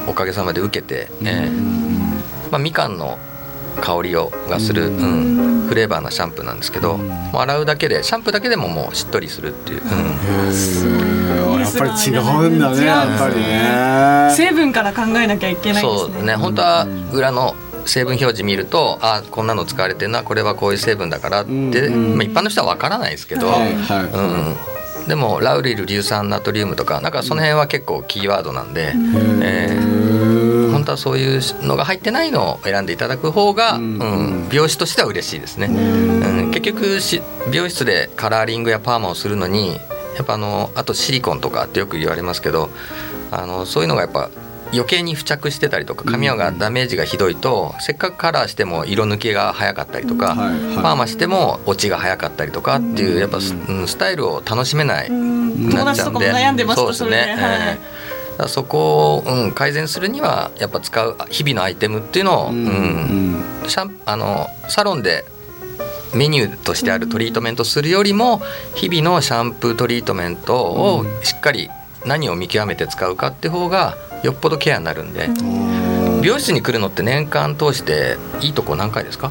[0.06, 1.76] おかげさまで受けて、えー。
[2.50, 3.18] まあ、みかんの
[3.76, 14.34] 香りをがする、うん、フレーバーなシャンプーなんですけど、もう洗うだけでシャンプーだけでももうしっとりするっていう、うん、やっぱり違うんだねやっぱりね。
[14.34, 16.14] 成分から考えなきゃいけないですね。
[16.14, 17.54] そうね本当は裏の
[17.86, 21.50] 成分表示見るとあこんなの使われてるなこれはこういう成分だからって、
[21.88, 23.72] まあ、一般の人は分からないですけど、はい
[25.02, 28.92] うん、でもラウリル硫酸ナトリウムとかなんかその辺は結構キーワードなんで、
[29.42, 30.05] えー
[30.76, 35.68] 本当はそういうのが入ってないのを選んでいただく方が、うん、美容師としては嬉しいですね。
[35.68, 39.80] うん、結局し美容室でカラーリングやパーマをするのに
[40.16, 42.68] やっぱあのあとシリコンとかってよく言われますけど
[43.30, 44.28] あのそういうのがやっぱ
[44.72, 56.18] 余計に付着してたりとか髪がダメージがひどいと、せっかくカラーしても色抜けが早かったりとか、パーマしても落ちが早かったりとかっていうやっぱ、うん、スタイルを楽しめないなっちゃうん
[56.56, 56.64] で。
[56.74, 57.36] そうですね。
[57.38, 57.96] はい
[58.48, 62.66] そこを、うん、改善するにはやっぱ使う日々のアイテムっていうのを、うん。
[62.66, 63.68] うん。
[63.68, 65.24] シャンあのサロンで
[66.14, 68.40] メニューとしてあるトリートメントするよりも
[68.74, 71.68] 日々のシャンプートリートメントをしっかり
[72.04, 75.28] 何を見極めて使うかって方がよっぽどケアになるんで。
[76.20, 79.30] 美容室に来るのって年間通していいとこ何回ですか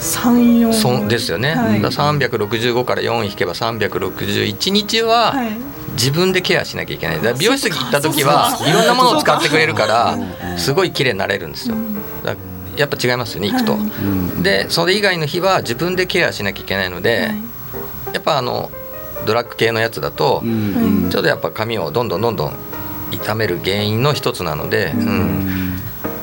[0.00, 5.34] ？34そですよね、はい、365から4引けば361日は
[5.92, 7.34] 自分でケアしなきゃいけない。
[7.38, 10.18] 美容室行った時はいろんなものを使ってくれるから
[10.58, 11.76] すごい綺麗になれるんですよ。
[12.76, 13.78] やっぱ違いますよね行くと、は
[14.40, 18.70] い、でそれ以外の日は自分でケアしなきゃいけないので、はい、やっぱあの
[19.26, 20.42] ドラッグ系のやつだと、
[21.10, 22.56] ちょっとやっぱ髪をどんどんどんどん
[23.12, 25.76] 痛める原因の一つなので、うん、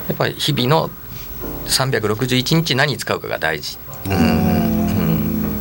[0.07, 0.89] やっぱり日々の
[1.67, 3.77] 361日何使うかが大事。
[4.07, 5.59] うん、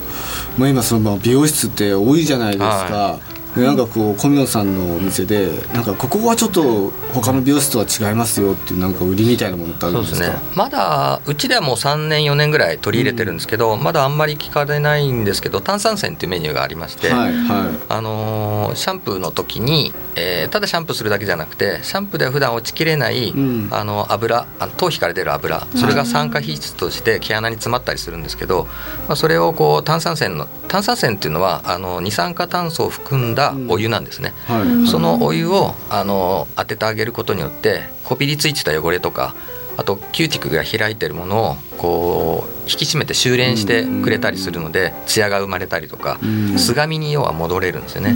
[0.56, 10.16] まあ、今その美容室って多いじゃないですか、はいなんかこう小宮さんのお店でなんかここはちょっと他の美容室とは違いますよっていうなんか売りみたいなものってあるんですか？
[10.16, 10.50] そうですね。
[10.54, 28.64] まだうちではもう3年4年ぐらい取り入れてるんですけど、うん、まだあんまり聞かれないんですけど炭酸泉っていうメニューがありまして、はいはい、あのー、シャンプーの時に、えー、ただシャンプーするだけじゃなくてシャンプーでは普段落ちきれない、うん、あの油あの頭皮から出る油それが酸化皮質として毛穴に詰まったりするんですけど、
[29.08, 39.34] まあ、それをこう炭酸泉の炭酸泉っていうのはあの二酸化炭素を含んだお湯なんですね、うんはい、そのお湯をあの当ててあげることによってこびりついてた汚れとか
[39.76, 46.18] あとキューティクルが開いてるものをこう引き締めて収斂してくれたりするのでツヤが生まれたりとか
[46.56, 48.12] すみに要は戻れるんですよね、え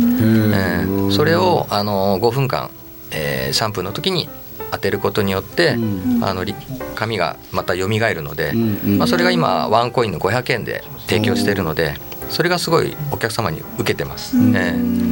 [0.87, 2.71] ー、それをあの5分間、
[3.11, 4.29] えー、シャンプーの時に
[4.73, 5.73] 当てることによって、
[6.23, 6.45] あの
[6.95, 11.95] 髪がまた蘇るので、まあ、それが今ワンコインの500円で提供しているので。
[12.31, 14.37] それがすごいお客様に受けてます。
[14.37, 15.10] ね、い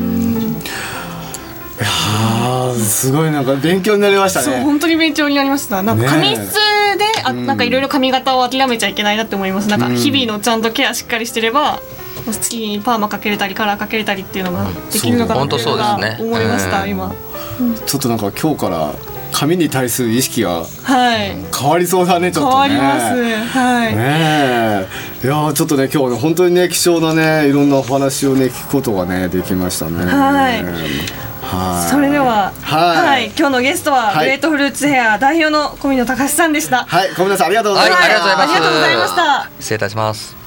[1.80, 4.46] やすごいなんか勉強になりましたね。
[4.46, 5.82] そう本当に勉強になりました。
[5.82, 6.50] なんか髪質で、
[7.24, 9.68] あなんかいろいろ髪型を諦めちゃいけないなって思います。
[9.68, 11.80] なんか日々のちゃんとケアしっかりしてれば。
[12.26, 17.14] 好きにパーマかけれたりカラーかけれたりっていうのができるのかなって思いました、今、
[17.86, 18.92] ちょっとなんか今日から
[19.32, 22.68] 髪に対する意識が変わりそうだね、ちょっとね。
[22.68, 23.58] 変わります。
[23.58, 23.96] はい。
[23.96, 24.86] ね
[25.24, 30.04] いやちょっとね今日ね本当にね貴重なねいろんなお話をね聞くことがねできましたね。
[30.04, 31.27] はい。
[31.48, 31.90] はい。
[31.90, 33.26] それでははい。
[33.36, 34.26] 今日のゲストは、はい。
[34.26, 36.84] グレートフルーツヘア代表の小見野隆さんでした。
[36.84, 37.08] はい。
[37.14, 38.46] 小室さんありがとうござはいい、ました、ありがとうござい。
[38.46, 38.52] ます。
[38.52, 39.50] ありがとうございました。
[39.60, 40.37] 失礼いたします。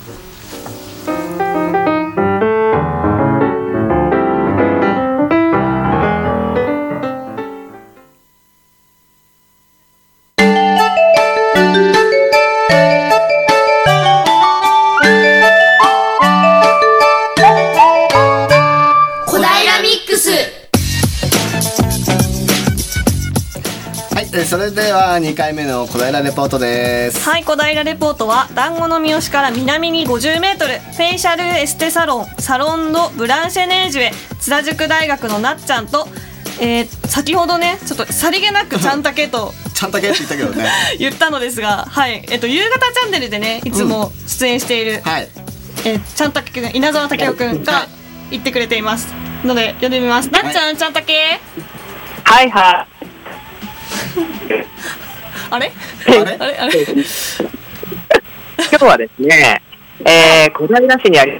[24.75, 27.29] れでは2回目の小平レポートです。
[27.29, 34.11] はい小平レポートは団子の三好から南に 50m フェイシャルエステサロンサロンドブランシェネージュへ。
[34.39, 36.07] 津田塾大学のなっちゃんと、
[36.59, 39.53] えー先ほどねちょっとさりげなく ちゃんたけと。
[39.73, 40.69] ちゃんたけって言ったけどね。
[40.99, 42.23] 言ったのですが、はい。
[42.29, 45.27] えっと、夕方チャンネルでねいつも出演している、はい。
[45.85, 47.87] えーちゃんたけくん稲沢武雄くんはがい。
[48.31, 49.07] 言ってくれています。
[49.43, 51.39] ので読んでみます、なっちゃんちゃんたけ。
[52.23, 52.90] はいはあれ
[55.49, 55.71] あれ？
[56.07, 56.37] あれ？
[56.59, 56.81] あれ？
[56.81, 56.85] い。
[58.69, 59.61] 今日はですね、
[60.05, 61.31] えー、小平市にあり、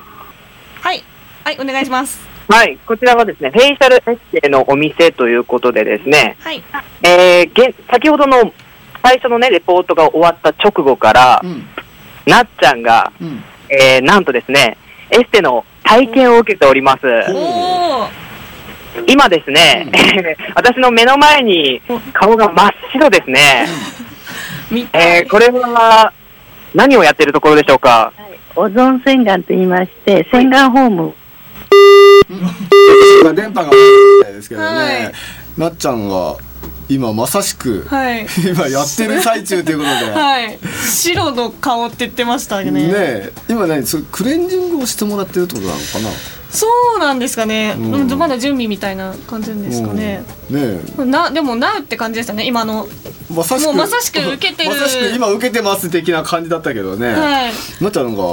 [0.81, 1.03] はい。
[1.43, 2.19] はいお願いします。
[2.47, 6.63] はい、こちらはですね、フェイシャルエステのお店ということでですね、はい。
[7.03, 8.53] えー、現先ほどの
[9.03, 11.65] 最初のね、レポートが終わった直後からう、ん。
[12.25, 13.43] なっちゃんが、うん。
[13.69, 14.77] えー、なんとですね、
[15.09, 17.07] エステの体験を受けております。
[19.07, 19.91] 今ですね、
[20.55, 21.81] 私の目の前に
[22.13, 23.67] 顔が真っ白ですね。
[24.93, 26.13] えー、これは
[26.73, 28.13] 何をやってるところでしょうか？
[28.55, 31.13] オゾン洗顔と言いまして、洗顔ホーム。
[33.21, 35.11] 今電波が悪いみたいですけどね、は
[35.57, 35.59] い。
[35.59, 36.35] なっちゃんが
[36.89, 38.27] 今まさしく、はい。
[38.45, 40.59] 今やってる最中ということで、はい。
[40.89, 42.71] 白の顔って言ってましたね。
[42.71, 43.31] ねえ。
[43.49, 46.09] 今何それクレンジングをしてもらってるってことなのかな？
[46.51, 47.93] そうなんですかね、うん。
[47.93, 51.09] うんまだ準備みたいな感じですかね、うん。
[51.09, 52.87] ねなでもなうって感じでしたね今の。
[53.05, 54.69] えまさしくもうまさしく受けてる。
[54.69, 57.53] まさしく今受けてます的な感じだったけどね、はい。
[57.81, 58.23] なっちゃんが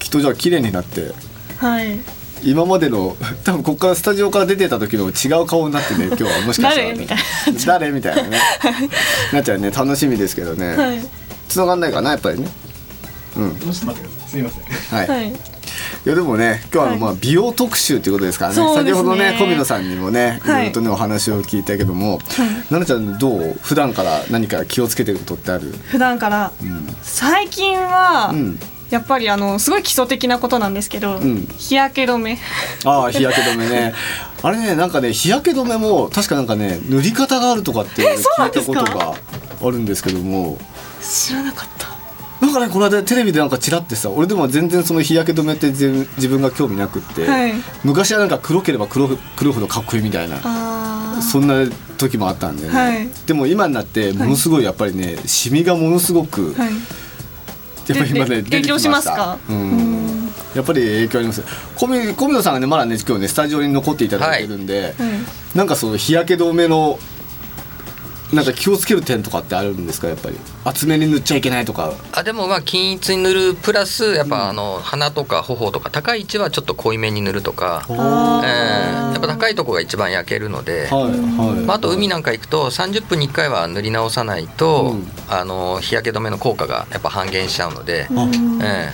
[0.00, 1.12] きっとじゃあ綺麗になって
[1.58, 2.00] はい。
[2.44, 7.18] 今までの 多分ここからスタジオから出てた時の違う顔になってね 今日はもしかしたら、ね、誰みたい
[7.64, 8.40] 誰みたいなね。
[9.32, 11.00] なっちゃんね楽しみですけどね、はい。
[11.48, 12.48] 繋がんないかなやっぱりね。
[13.36, 13.56] うん。
[13.56, 14.30] ちょっと待ってください。
[14.30, 14.98] すみません。
[14.98, 15.51] はい、、はい
[16.04, 17.00] いやでもね今日はあのはい。
[17.00, 18.56] まあ美容特集ということですからね。
[18.56, 19.02] そうですね。
[19.02, 20.62] 先ほどね小見野さんにもねいはい。
[20.62, 22.18] ろいろとねお話を聞いたけども、
[22.70, 25.70] ななちゃんどう普段から何か気をつけてることってある？
[25.70, 28.58] 普段からうん最近は、うん。
[28.90, 31.46] やっぱりあのすごい基礎的なことなんですけど、ん。
[31.56, 32.36] 日焼け止め。
[32.84, 33.94] ああ日焼け止めね。
[34.42, 38.50] あれねなんかね日焼け止めも確かなんかね塗り方があるとかって聞いんですか？
[38.66, 39.14] ことが
[39.64, 40.58] あるんですけども。
[41.00, 41.91] 知らなかった
[42.42, 47.52] なんかねこの間テレビでなんかチラってさ俺でも全然その日焼け止めって自自分が興味なくって、はい。
[47.84, 51.64] 昔はなんか黒ければ黒黒いほどかっこいいみたいなそんな
[51.98, 53.08] 時もあったんでね、はい。
[53.26, 56.72] でも今になってものすごいやっぱりねシミがものすごく、はい。
[57.86, 59.38] やっぱり今ねでで影響しますか？
[59.48, 60.26] ううん。
[60.26, 61.44] んやっぱり影響あります。
[61.76, 64.94] 小見小さんがねまだね今日ねスタジオに残っていただいてるんで、はい。
[65.56, 66.98] なんかその日焼け止めの
[68.32, 70.08] なんか気をつける点とかってあるんですか？
[70.08, 70.36] やっぱり。
[70.64, 71.92] 厚めに塗っちゃいけないとか。
[72.12, 79.08] あでもまあ均一に塗るプラスやっぱあの鼻とか頬とか高い位置はちょっと濃いめに塗るとか、えあー。
[79.10, 85.06] ーやっぱ高いとこが一番焼けるので、はいはい、まあ、あと海なんか行くと30分に1回は塗り直さないと、うん。
[85.28, 88.30] あの日焼け止めの効果がやっぱ半減しちゃうので、あ
[88.62, 88.92] ええ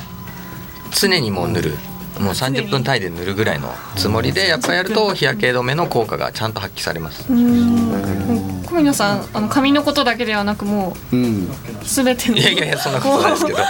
[0.90, 1.74] 常にもう塗る
[2.20, 7.30] もう30分単位で塗るぐらいのつもりでやっぱやると日焼け止めの効果がちゃんと発揮されます。
[7.30, 8.62] うん。
[8.66, 11.48] 小宮さんあの髪のことだけではなくもうん。
[11.82, 13.62] うすべてのいやいやいやそんなことないですけど、え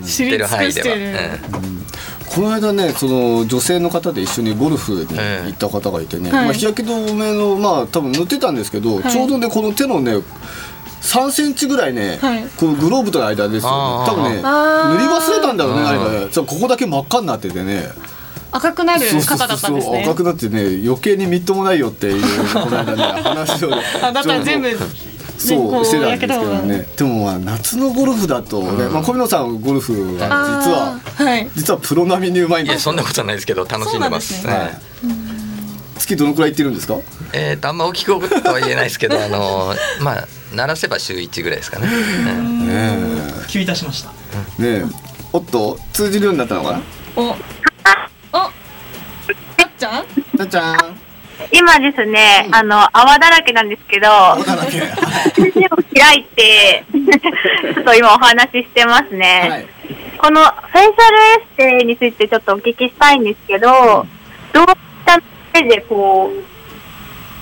[0.00, 0.04] え。
[0.04, 0.94] 知り尽くしてる。
[0.96, 1.86] ええ
[2.28, 5.46] この間ねその女性の方で一緒にゴルフにええ。
[5.46, 6.44] 行った方がいてね、はい。
[6.44, 9.10] まあ、日焼け止めのまあ多分塗ってたんですけど、はい。
[9.10, 10.16] ちょうどねこの手のね
[11.06, 12.44] 3センチぐらいね、はい。
[12.56, 14.10] このグローブとの間ですよね。
[14.10, 16.28] 多分ね塗り忘れたんだろうねあー何かね。
[16.32, 17.88] そうここだけ真っ赤になっててね。
[18.52, 20.02] 赤くなる方だったんですね。
[20.04, 23.70] 赤くなってね余計にみっともないよっていうこの間ね話を。
[24.02, 24.84] あだったら全部こ
[25.38, 26.86] そうしてたんですけどね。
[26.96, 31.50] でもまあ夏のゴルフだとね、まあ、小見野さんゴルフは実ははい。
[31.54, 34.42] 実はプロ並みにうまいんですいやそんなことはないですけど楽しんでます。
[34.42, 35.25] そうなんはい
[35.98, 36.96] 月どのくらい行ってるんですか？
[37.32, 40.24] えーとあんま大きくとは言えないですけど あのまあ
[40.54, 41.88] 鳴らせば週1ぐらいですかね。
[41.90, 44.10] えね急いたしました。
[44.60, 44.84] えねえ。
[45.32, 46.80] おっと通じるようになったのかな？
[47.16, 47.34] おおあ
[48.46, 50.04] っちゃん？
[50.38, 51.00] たっちゃん。
[51.52, 54.08] 今ですね、あの、泡だらけなんですけど、
[55.36, 56.82] 手 を開いて、
[57.74, 59.46] ちょっと今お話ししてますね。
[59.50, 59.66] はい。
[60.16, 63.68] このフェイシャルエステについてちょっとお聞きしたいんですけど、
[64.54, 64.76] どういった
[65.62, 66.44] 目でこう、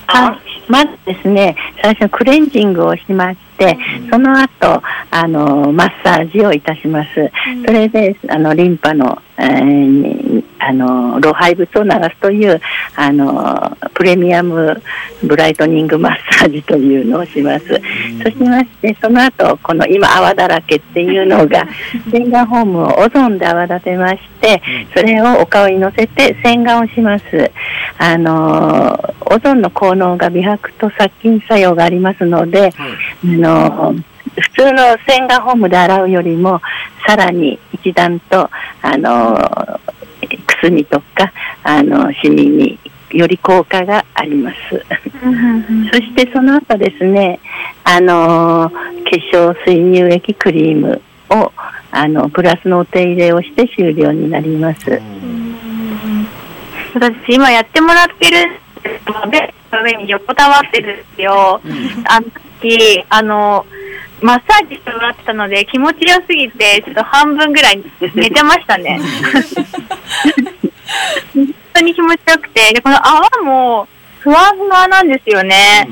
[0.07, 3.77] はい、まずですね、最初クレンジングをしまして、
[4.09, 4.81] その後、
[5.17, 7.31] あの、マッサージをいたします。
[7.65, 12.59] それで、あの、リンパの、えーあの、老廃物を流すという、
[12.97, 14.81] あの、プレミアム
[15.23, 17.67] ブライトニングマッサージというのをします。
[17.67, 21.65] そうしまして、その後、この今泡だらけっていうのが、
[22.11, 24.61] 洗顔フォームをオゾンで泡立てまして、
[24.93, 27.51] それをお顔に乗せて洗顔をします。
[27.97, 34.03] あのーオゾンの効能が美白と殺菌作用がありますので、あのー
[34.41, 36.61] 普通の洗顔フォームで洗うよりも、
[37.07, 38.49] さらに一段と、
[38.81, 39.79] あのー
[40.47, 41.31] くすみとか、
[41.63, 42.79] あのシミに
[43.11, 44.57] より効果があります。
[45.91, 47.39] そしてその後ですね、
[47.83, 48.73] あのー
[49.05, 51.51] 化粧水乳液クリームを、
[51.91, 55.01] あの、プラスのお手入れをして終了になります。
[56.95, 58.37] 私今やってもらってる
[58.83, 61.61] ベッドの上に横たわってるんですよ。
[62.09, 62.25] あの
[62.61, 63.65] 時、あの、
[64.21, 67.83] マッサージしてもらってたので気持ちよすぎて、ちょっと半分ぐらい
[68.15, 68.99] 寝てましたね。
[71.33, 73.87] 本当に気持ちよくて、で、この泡も
[74.19, 75.87] ふわふわなんですよね。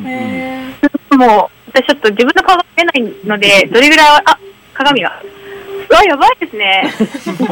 [1.11, 4.39] もう、私ちょっと自分の顔が出ないので、どれぐらい、あ、
[4.73, 5.21] 鏡が。
[5.89, 6.91] うわ、やばいですね。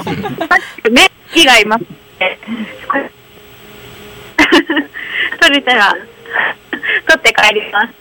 [0.90, 1.82] 目以外います
[2.20, 2.40] ね。
[5.40, 7.94] 取れたら、取って帰ります。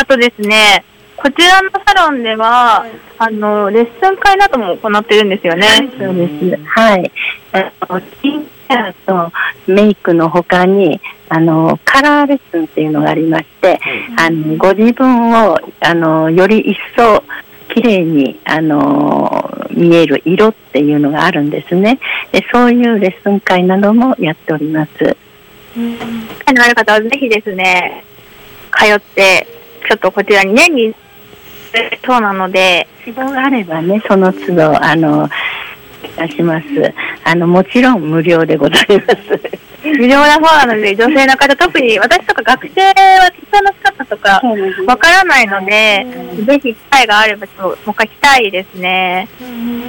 [0.00, 0.84] あとですね、
[1.20, 2.86] こちらのサロンでは、
[3.18, 5.66] あの、レッスン会なども行ってるんですよね。
[5.98, 6.64] そうです。
[6.64, 7.10] はい。
[7.52, 9.32] スキンケアと
[9.66, 13.80] メイクの他に、あの、カラーレッスンっていうのがありまして、
[14.16, 17.24] あの、ご自分を、あの、より一層、
[17.74, 21.98] 綺麗に、あの、見える色っていうのがあるんですね。
[22.32, 25.16] で、そういうレッスン会などもやっております。
[25.74, 25.82] 興
[26.46, 28.04] 味のある方はぜひですね、
[28.72, 29.46] 通って、
[29.88, 30.94] ちょっとこちらに年に、
[32.04, 35.28] そうなので、希望があればね、その都度、あの、
[36.04, 36.66] いたします。
[37.24, 39.40] あの、もちろん無料でございます。
[39.84, 44.42] 無料な方なので、女性の方、特に私とか学生は適当な方とか
[44.86, 46.06] わからないので、
[46.44, 49.28] ぜひ機会があれば、ちょっともう一回来たいですね。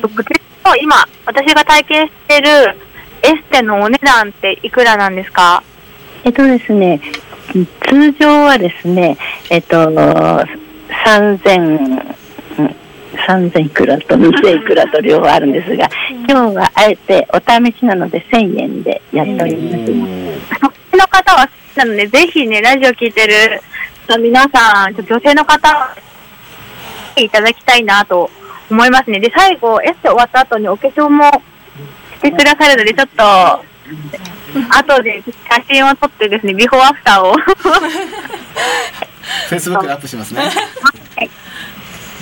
[0.01, 0.29] こち
[0.63, 2.49] らの今、私が体験している
[3.23, 5.63] エステのお値段っていくらなんですか？
[6.23, 7.01] えっとですね、
[7.87, 9.17] 通常はですね、
[9.49, 9.89] えっと、
[11.05, 11.59] 3000、
[12.59, 12.75] うん
[13.27, 15.89] 3000いくらと2000いくらと両方あるんですが、
[16.27, 19.77] 今日はあえてお試しなので1000円でやっております。
[19.81, 23.61] 女性の方は好きなので、ぜひね、ラジオ聞いてる
[24.19, 25.95] 皆さん、女性の方は、
[27.15, 28.29] いただきたいなと
[28.71, 29.19] 思いますね。
[29.19, 31.29] で、最後、エステ終わった後にお化粧も
[32.15, 33.23] してくださるので、ちょっと、
[34.77, 37.35] 後で写真を撮ってですね、ビフォーアフターを
[39.49, 40.43] フェイスブックでアップしますね。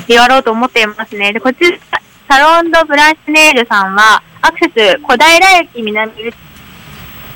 [0.08, 0.88] やろうと思ってい。
[0.88, 1.34] ますね。
[1.34, 1.78] で、こちら、
[2.30, 6.34] サロンドブランシュネイルさんは、アクセス小平駅南口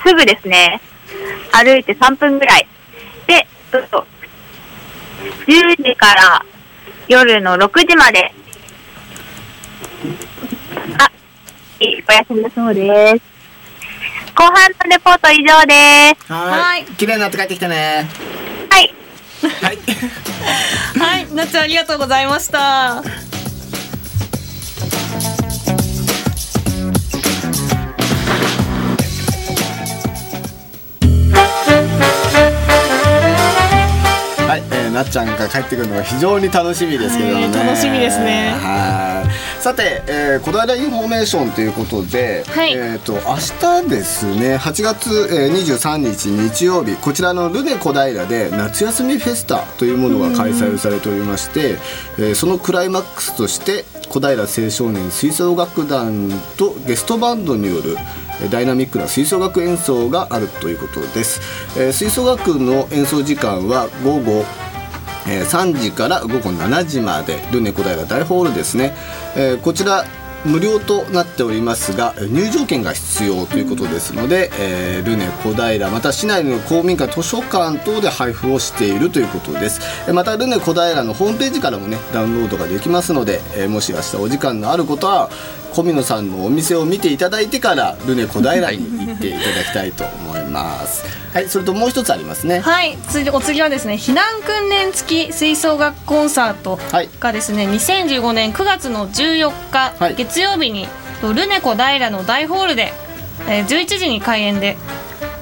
[0.08, 0.80] すぐですね、
[1.52, 1.84] 歩い。
[1.84, 2.68] て3分ぐらい。
[3.28, 4.08] で、ちょっと、
[5.46, 6.46] 10時から
[7.10, 8.34] 夜の6時まで、
[11.00, 11.12] あ、
[11.82, 11.86] い。
[11.86, 12.04] い。
[12.08, 13.32] お休みだそうです。
[14.36, 16.32] 後半のレポート以上です。
[16.32, 16.86] はい。
[16.98, 18.08] 綺麗になって帰ってきてね。
[19.42, 19.62] はい。
[19.62, 19.78] はい。
[21.00, 23.04] はい、なっちゃんありがとうございました。
[34.52, 37.46] はい、えーなっちゃんが帰ってくるのが非常に楽しみですけどね。
[37.46, 39.51] はい楽しみですねはい。
[39.62, 42.74] さて、えー、小平インフォメーションということで、はい。
[42.74, 43.22] えっ、と明
[43.84, 51.78] 日ですね、8月、えー、23日日曜日、こちらのルネ小平で夏休みフェスタというものが開催されておりまして、
[52.18, 57.98] えーそのクライマックスとして小平青少年吹奏楽団とゲストバンドによる
[58.42, 61.40] えーダイナミックな吹奏楽演奏があるということです、
[61.78, 64.44] えー吹奏楽の演奏時間は午後
[65.28, 67.44] えー3時から午後7時まで。
[67.52, 68.96] ルネ小平大ホールですね、
[69.36, 70.06] えーこちら
[70.44, 79.80] 無料となっておりますが入場券が必要ということですので、えールネ小平また市内の公民館図書館等で配布をしているということです。
[80.08, 85.30] えまたルネ小平のホームページからもねダウンロードができますので、えーもし明日お時間のあることは
[85.74, 90.31] 小見野さんのお店を見ていただいてからルネ小平に行っていただきたいと思います。
[90.60, 92.60] はいそれともう一つありますね。
[92.60, 100.16] はい、次お次はですね避難訓練付き吹奏楽コンサートはいがですね、2015年9月の14日、はい。
[100.16, 100.88] 月曜日に
[101.22, 102.94] とルネコ平の大ホールで、
[103.48, 104.78] えー11時に開演で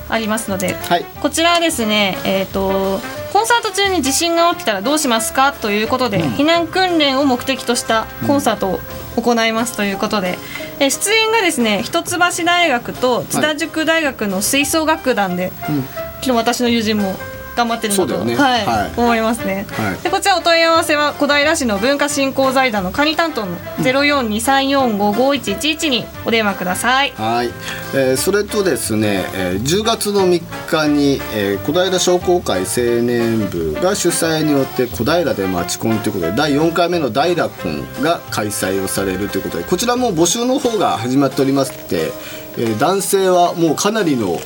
[0.09, 1.05] ありますので、はい。
[1.21, 2.99] こちらはですね、えー、と
[3.31, 8.79] コンサート中に地震が起きたらどうしますかということで、避難訓練を目的としたコンサートを
[9.17, 10.37] 行いますということで、
[10.79, 15.51] えー出演がですね一橋大学と津田塾大学の吹奏楽団で、
[16.21, 17.15] 昨日私の友人も
[17.59, 18.35] 頑張ってるのと、そうだよね。
[18.35, 18.91] はいはい。
[18.95, 19.65] 思いますね。
[19.71, 19.95] はい。
[19.97, 27.11] でこちらお問い合わせは小平市の文化振興財団の管理担当の0423455111にお電話ください。
[27.11, 27.49] はい、
[27.93, 42.11] えーそれとですね、えー10月の3日に、えー小平商工会青年部が主催によって小平で町コンということで第4回目の大楽コンが開催をされるということでこちらも募集の方が始まっておりまして、
[42.57, 44.39] えー男性はもうかなりの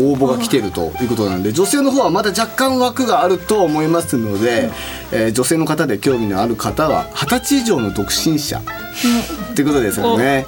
[0.00, 4.70] 応募が来ているということなので女性の方はまだ若干枠があると思いますので、
[5.12, 8.62] えー女性の方で興味のある方は二十歳以上の独身者っ
[9.54, 10.44] ていうことですよね。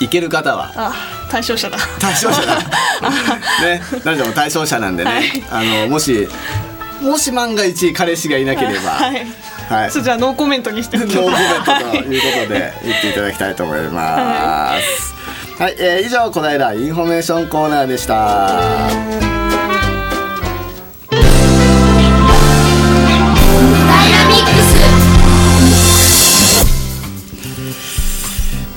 [0.00, 0.72] 行ける方は。
[0.76, 0.92] あ
[1.30, 1.76] 対象者だ。
[2.00, 2.40] 対象者。
[2.46, 2.56] だ
[3.66, 5.44] ね何でも対象者なんでね、はい。
[5.50, 6.28] あのもし
[7.02, 8.90] もし万が一彼氏がいなければ。
[8.90, 9.12] は
[9.68, 9.88] はい。
[9.88, 9.90] い。
[9.90, 11.30] それじゃあノーコメントにしてノーコ。
[11.30, 13.92] メントということで言っていただきたいと思います。
[13.92, 14.82] はい、
[15.60, 18.48] えー以上小平インフォメーションコーナーでした。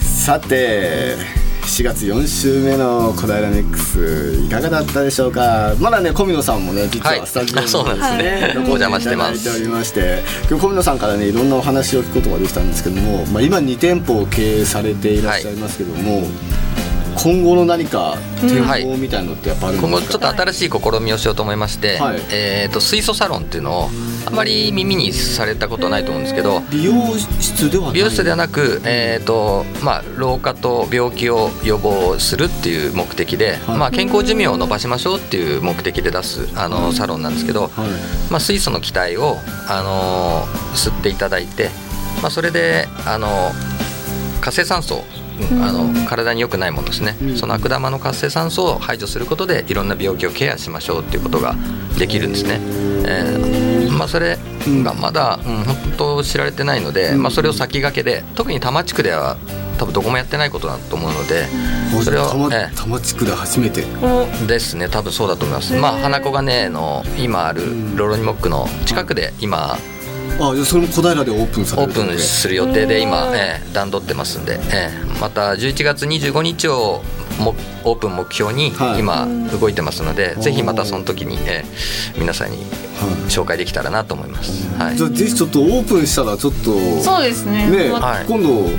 [0.02, 1.18] さて
[1.72, 5.74] 4月4週目の小平ミックスいかがだったでしょうか？
[5.80, 7.19] まだね小宮さんもね実はい。
[7.22, 8.53] はスタジオに、あそうなんですね。
[8.57, 9.39] お邪魔してます。
[9.39, 16.28] いただいておりまして今日小宮さんからねいろんなお話を聞くことができたんですけども、まあ、今2店舗を経営されていらっしゃいますけども、
[17.24, 22.19] 今後の何か展望みたいのってやっぱあるん今ですか、後ちょっと新しい試みをしようと思いまして、はい。
[22.32, 23.89] えー、と水素サロンっていうのを
[24.26, 26.93] あまり耳にされたことないと思うんですけど美容
[27.39, 27.93] 室ではない。
[27.93, 33.78] 美容室ではなく、えーとまあ、老化と病気を予防するっていう目的で、はい。
[33.78, 37.72] まあ、健康寿命を伸ばしましょうっていう目的で出すあのサロンなんですけど、はい。
[38.32, 40.45] まあ、水素の気体を、あの
[40.76, 41.69] 吸っていただいて、
[42.22, 43.51] まあ、それで、あの
[44.41, 45.20] 活性酸素うん
[45.62, 47.38] あの体に良くないものですね、うん。
[47.38, 51.56] その悪玉の活性酸素を排除することでいろんな病気をケアしましょうっていうことが
[51.98, 52.60] できるんですね。
[53.04, 54.38] えーまあ、それ
[54.84, 59.38] がまだ、うん、本当知られてないので、まあ、それを先駆けで特に多摩地区では
[59.78, 61.48] 多分どこもやってないことだと思うので、
[62.04, 62.76] それを多摩ええ。
[62.76, 63.84] 多摩地区で初めて。
[64.48, 64.90] ですね。
[64.90, 65.74] 多分そうだと思います。
[65.76, 67.64] まあ花子金の今ある
[67.96, 69.78] ロロニモックの近くで今
[70.40, 75.20] あじゃあそれも小平でオープンされオープンする予定で今、ええ段取ってますんで、ええ。
[75.20, 77.04] また11月25日を
[77.40, 79.00] もオープン目標にはい。
[79.00, 79.28] 今
[79.60, 80.42] 動いてますので、ん。
[80.42, 81.64] ぜひまたその時に、え
[82.16, 82.58] え皆さんに
[83.30, 84.68] 紹介できたらなと思います。
[84.78, 84.98] はい。
[84.98, 87.70] じゃあぜひちょっとオープンしたらちょっとそうですね。
[87.70, 88.26] ね、まはい。
[88.26, 88.70] 今度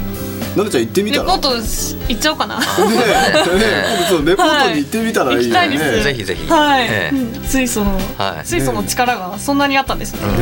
[0.56, 1.24] なるちゃん行ってみたら？
[1.24, 2.58] レポートし行っちゃおうかな。
[2.58, 3.58] ねえ。
[3.58, 6.04] ねレポートに行ってみたらいいよね、行きたいです。
[6.04, 7.16] ぜひぜひ、はい、ええ。
[7.16, 7.44] うん。
[7.44, 8.46] 水素の、はい。
[8.46, 10.20] 水素の力がそんなにあったんですね。
[10.20, 10.34] ね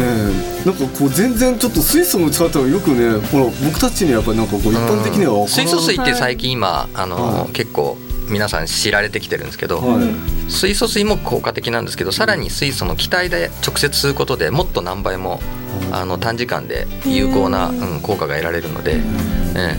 [0.65, 0.67] え。
[0.67, 7.53] なんかこう全然ちょっと水素の使ったのよくねほら僕たちにやっぱりなんかこう一般的には分から水素水ってはい最近今あの、はい。
[7.53, 7.97] 結構
[8.29, 10.51] 皆さん知られてきてるんですけど、はい。
[10.51, 15.41] 水素水も効果的なんですけどさらに水素の気体で直接吸うことでもっと何倍も
[15.93, 19.01] あの短時間で有効な、うん、効果が得られるので、
[19.57, 19.77] え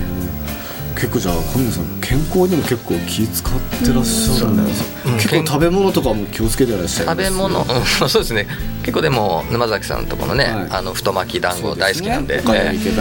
[1.02, 5.18] 結構じゃあ小宮さん健康にも結構気使ってらっしゃるんですよ、うん。
[5.18, 7.66] 結構食べ物とかも気をつけてらっしゃえる食べ物、うん、
[8.08, 8.47] そうですね。
[8.82, 10.68] 結構でも沼崎さんのところのね、はい。
[10.70, 12.39] あの太巻き団子大好きなんで。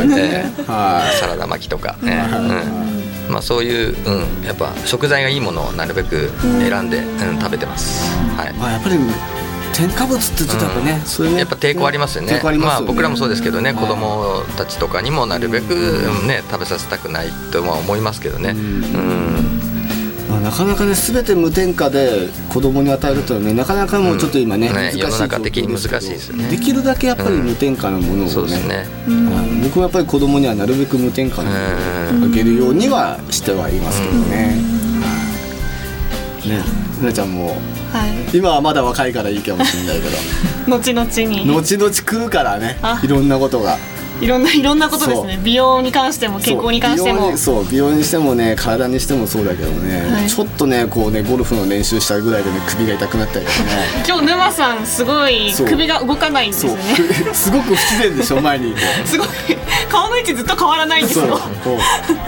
[0.07, 0.16] ね。
[0.18, 0.62] ええ。
[0.62, 1.16] はい。
[1.16, 2.11] サラダ巻きとか、ええ。
[2.11, 3.26] はい。
[3.26, 3.32] うん。
[3.32, 8.03] まあ、そういう、うん、やっぱ食材がいいものをなるべく選んで、うん、食べてます。
[8.34, 8.55] はい。
[8.55, 8.96] まあやっぱり
[9.72, 11.38] 添加物ってちょっとやっぱね、それね。
[11.38, 12.34] やっぱ抵抗ありますよね。
[12.34, 12.84] 抵抗ありますよね。
[12.84, 16.26] まあ、僕らもそうですけどね、はい子供たちとかにもなるべく、うん。
[16.26, 18.80] ね、食べさせたくないとは思いますけどね、ううん。
[18.80, 19.60] ん
[20.28, 24.74] まあ、なかなかね全て無添加で子供に与えるというのはねなかなかもうちょっと今ね,、うん。
[24.74, 26.48] ね世の中的に難しいですよね。
[26.48, 28.86] できるだけやっぱり無添加なものをね,、そうですね、はい
[29.62, 31.56] 僕もやっぱり子供にはなるべく無添加のも
[32.20, 34.56] のをあげるようにはしてはいますけどね、
[35.00, 36.48] はい。
[36.48, 36.64] ね
[37.00, 37.56] ななちゃんも
[37.93, 38.36] はい。
[38.36, 40.16] 今はまだ若いからいいかもしれないけど。
[40.76, 41.47] 後々に。
[41.47, 42.78] 後々来るからね。
[42.82, 43.01] あ。
[43.03, 43.78] いろんなことが。
[44.20, 45.41] いろんないろんなことですね。
[45.43, 47.36] 美容に関しても健康に関しても。
[47.36, 47.64] そう。
[47.70, 48.05] 美容に。
[48.05, 50.26] してもね体にしてもそうだけどね、はい。
[50.28, 53.66] ちょっとねこうねゴルフの練習したぐらいでね首が痛くなったりとかね。
[54.07, 56.82] 今日沼さんすごい首が動かないんですよね。
[57.30, 58.74] くすごく不自然でしょ前に
[59.05, 59.28] すごい。
[59.91, 61.41] 顔の位置ずっと変わらないんですよ。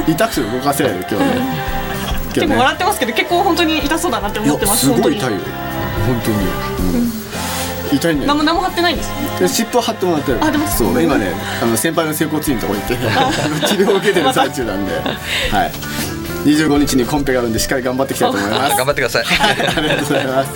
[0.06, 1.81] 痛くて動かせないよ今日ね
[2.32, 4.88] 結構笑ってますけど結構本当に痛そうだなってい思ってます。
[4.88, 5.38] やすごい痛いよ。
[6.06, 7.12] 本当に、うん。
[7.96, 8.28] 痛いんだよ。
[8.28, 9.08] 何も何も貼ってないんです？
[9.08, 9.14] よ。
[9.40, 10.38] で尻尾貼ってもらってる。
[10.44, 12.96] あでもそう今ねあの先輩の整骨院のとこ行って
[13.66, 14.92] 治療を受けてる最中なんで
[15.50, 15.72] はい。
[16.44, 18.74] 25日にコンペがあるんでしっかり頑張っていきたいと思います。
[18.76, 19.24] 頑張ってください。
[19.76, 20.50] ありがとうございます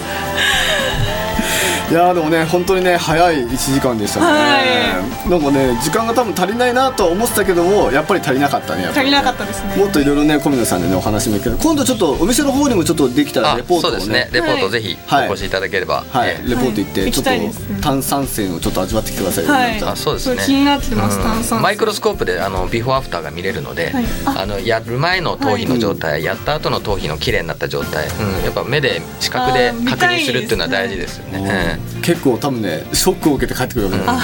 [1.90, 8.88] いやーでもね本当にね早い1時間でしたね、はなんかね時間が多分足りないなとは思ってたけどもやっぱり足りなかったねね。
[8.88, 9.76] 足りなかったですね。
[9.76, 13.98] もっといろいろね小宮さんでねお話もいけど今度ちょっとお店の方にもちょっとできたらあレポートをね。
[13.98, 14.30] そうですね。
[14.32, 15.28] レポートぜひはい。
[15.28, 16.48] お越しいただければ、はい、ええ。
[16.48, 17.12] レポート行って、はい。
[17.12, 19.82] ちょっと炭酸泉をちょっと味わってきてくださいよ、はい。
[19.82, 20.42] あそうですね。
[20.44, 24.04] 気になってます、うん炭酸マイクロスコープであのビフォーアフターが見れるので、はい。
[24.26, 31.75] ああのやる前の頭皮の状態、やった後の頭皮の綺麗になった状態、うん、やっぱ目で視覚で確認するっていうのは大事ですよね。
[32.02, 34.12] 結構多分ねショックを受けて帰ってくるわけだよ。
[34.12, 34.18] ね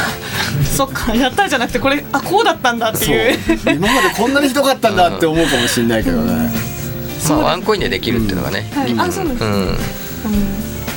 [0.65, 1.15] そっか。
[1.15, 3.15] やったんじゃなくてこれあこうだったんだってそう。
[3.15, 3.39] いう。
[3.77, 6.51] 今までこんなにひどかったんだって思うかもしれないけどね、
[7.29, 8.95] まあワンコインでできるっていうのがね、はい。
[8.99, 9.67] あそうなんです、うん、うん。
[9.67, 9.77] ね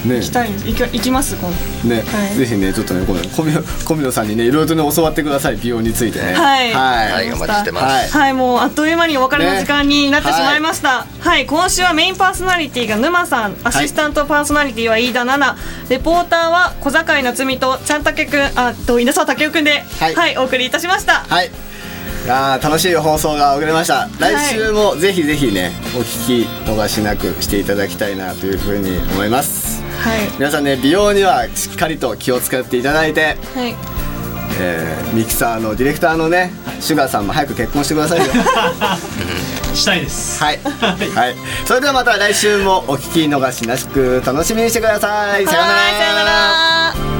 [0.05, 1.49] 行きたいです行き行きます今
[1.83, 1.89] 度。
[1.89, 2.35] ね、はい。
[2.35, 6.33] ぜひねちょっとね小宮小宮さんにねいろいろとね教わってください美容についてね。
[6.33, 6.71] はい。
[6.73, 7.85] はい、はいお待ちしてます。
[7.85, 8.07] はい。
[8.09, 11.45] はいもうあっという間にお別れの時間になってしまいました、はい。
[11.45, 13.55] 今週はメインパーソナリティが沼さん。
[13.63, 15.57] アシスタントパーソナリティは飯田奈々。
[15.89, 18.41] レポーターは小坂井夏美とちゃんたけくん。
[18.55, 21.25] あと稲沢武雄くんでははいい、お送りいたしました。
[21.27, 21.47] はい。
[22.25, 24.09] いやー楽しい放送が送れました。
[24.19, 29.67] 来週もぜひぜひねお聞き逃しなくしていただきたいなというふうに思います。
[29.67, 29.74] はい
[30.37, 33.75] 皆さんね美容にはしっかりと気を使っていただいて、はい。
[34.59, 36.51] えーミキサーのディレクターのね
[36.81, 38.25] シュガーさんも早く結婚してくださいよ。
[39.73, 40.41] したいです。
[40.41, 40.59] はい、
[41.15, 41.35] はい、
[41.65, 45.45] それではまた来週もお聞き逃しなく楽しみにしてください。
[45.45, 45.81] さようなら。
[45.81, 46.23] はいさよな
[47.11, 47.14] ら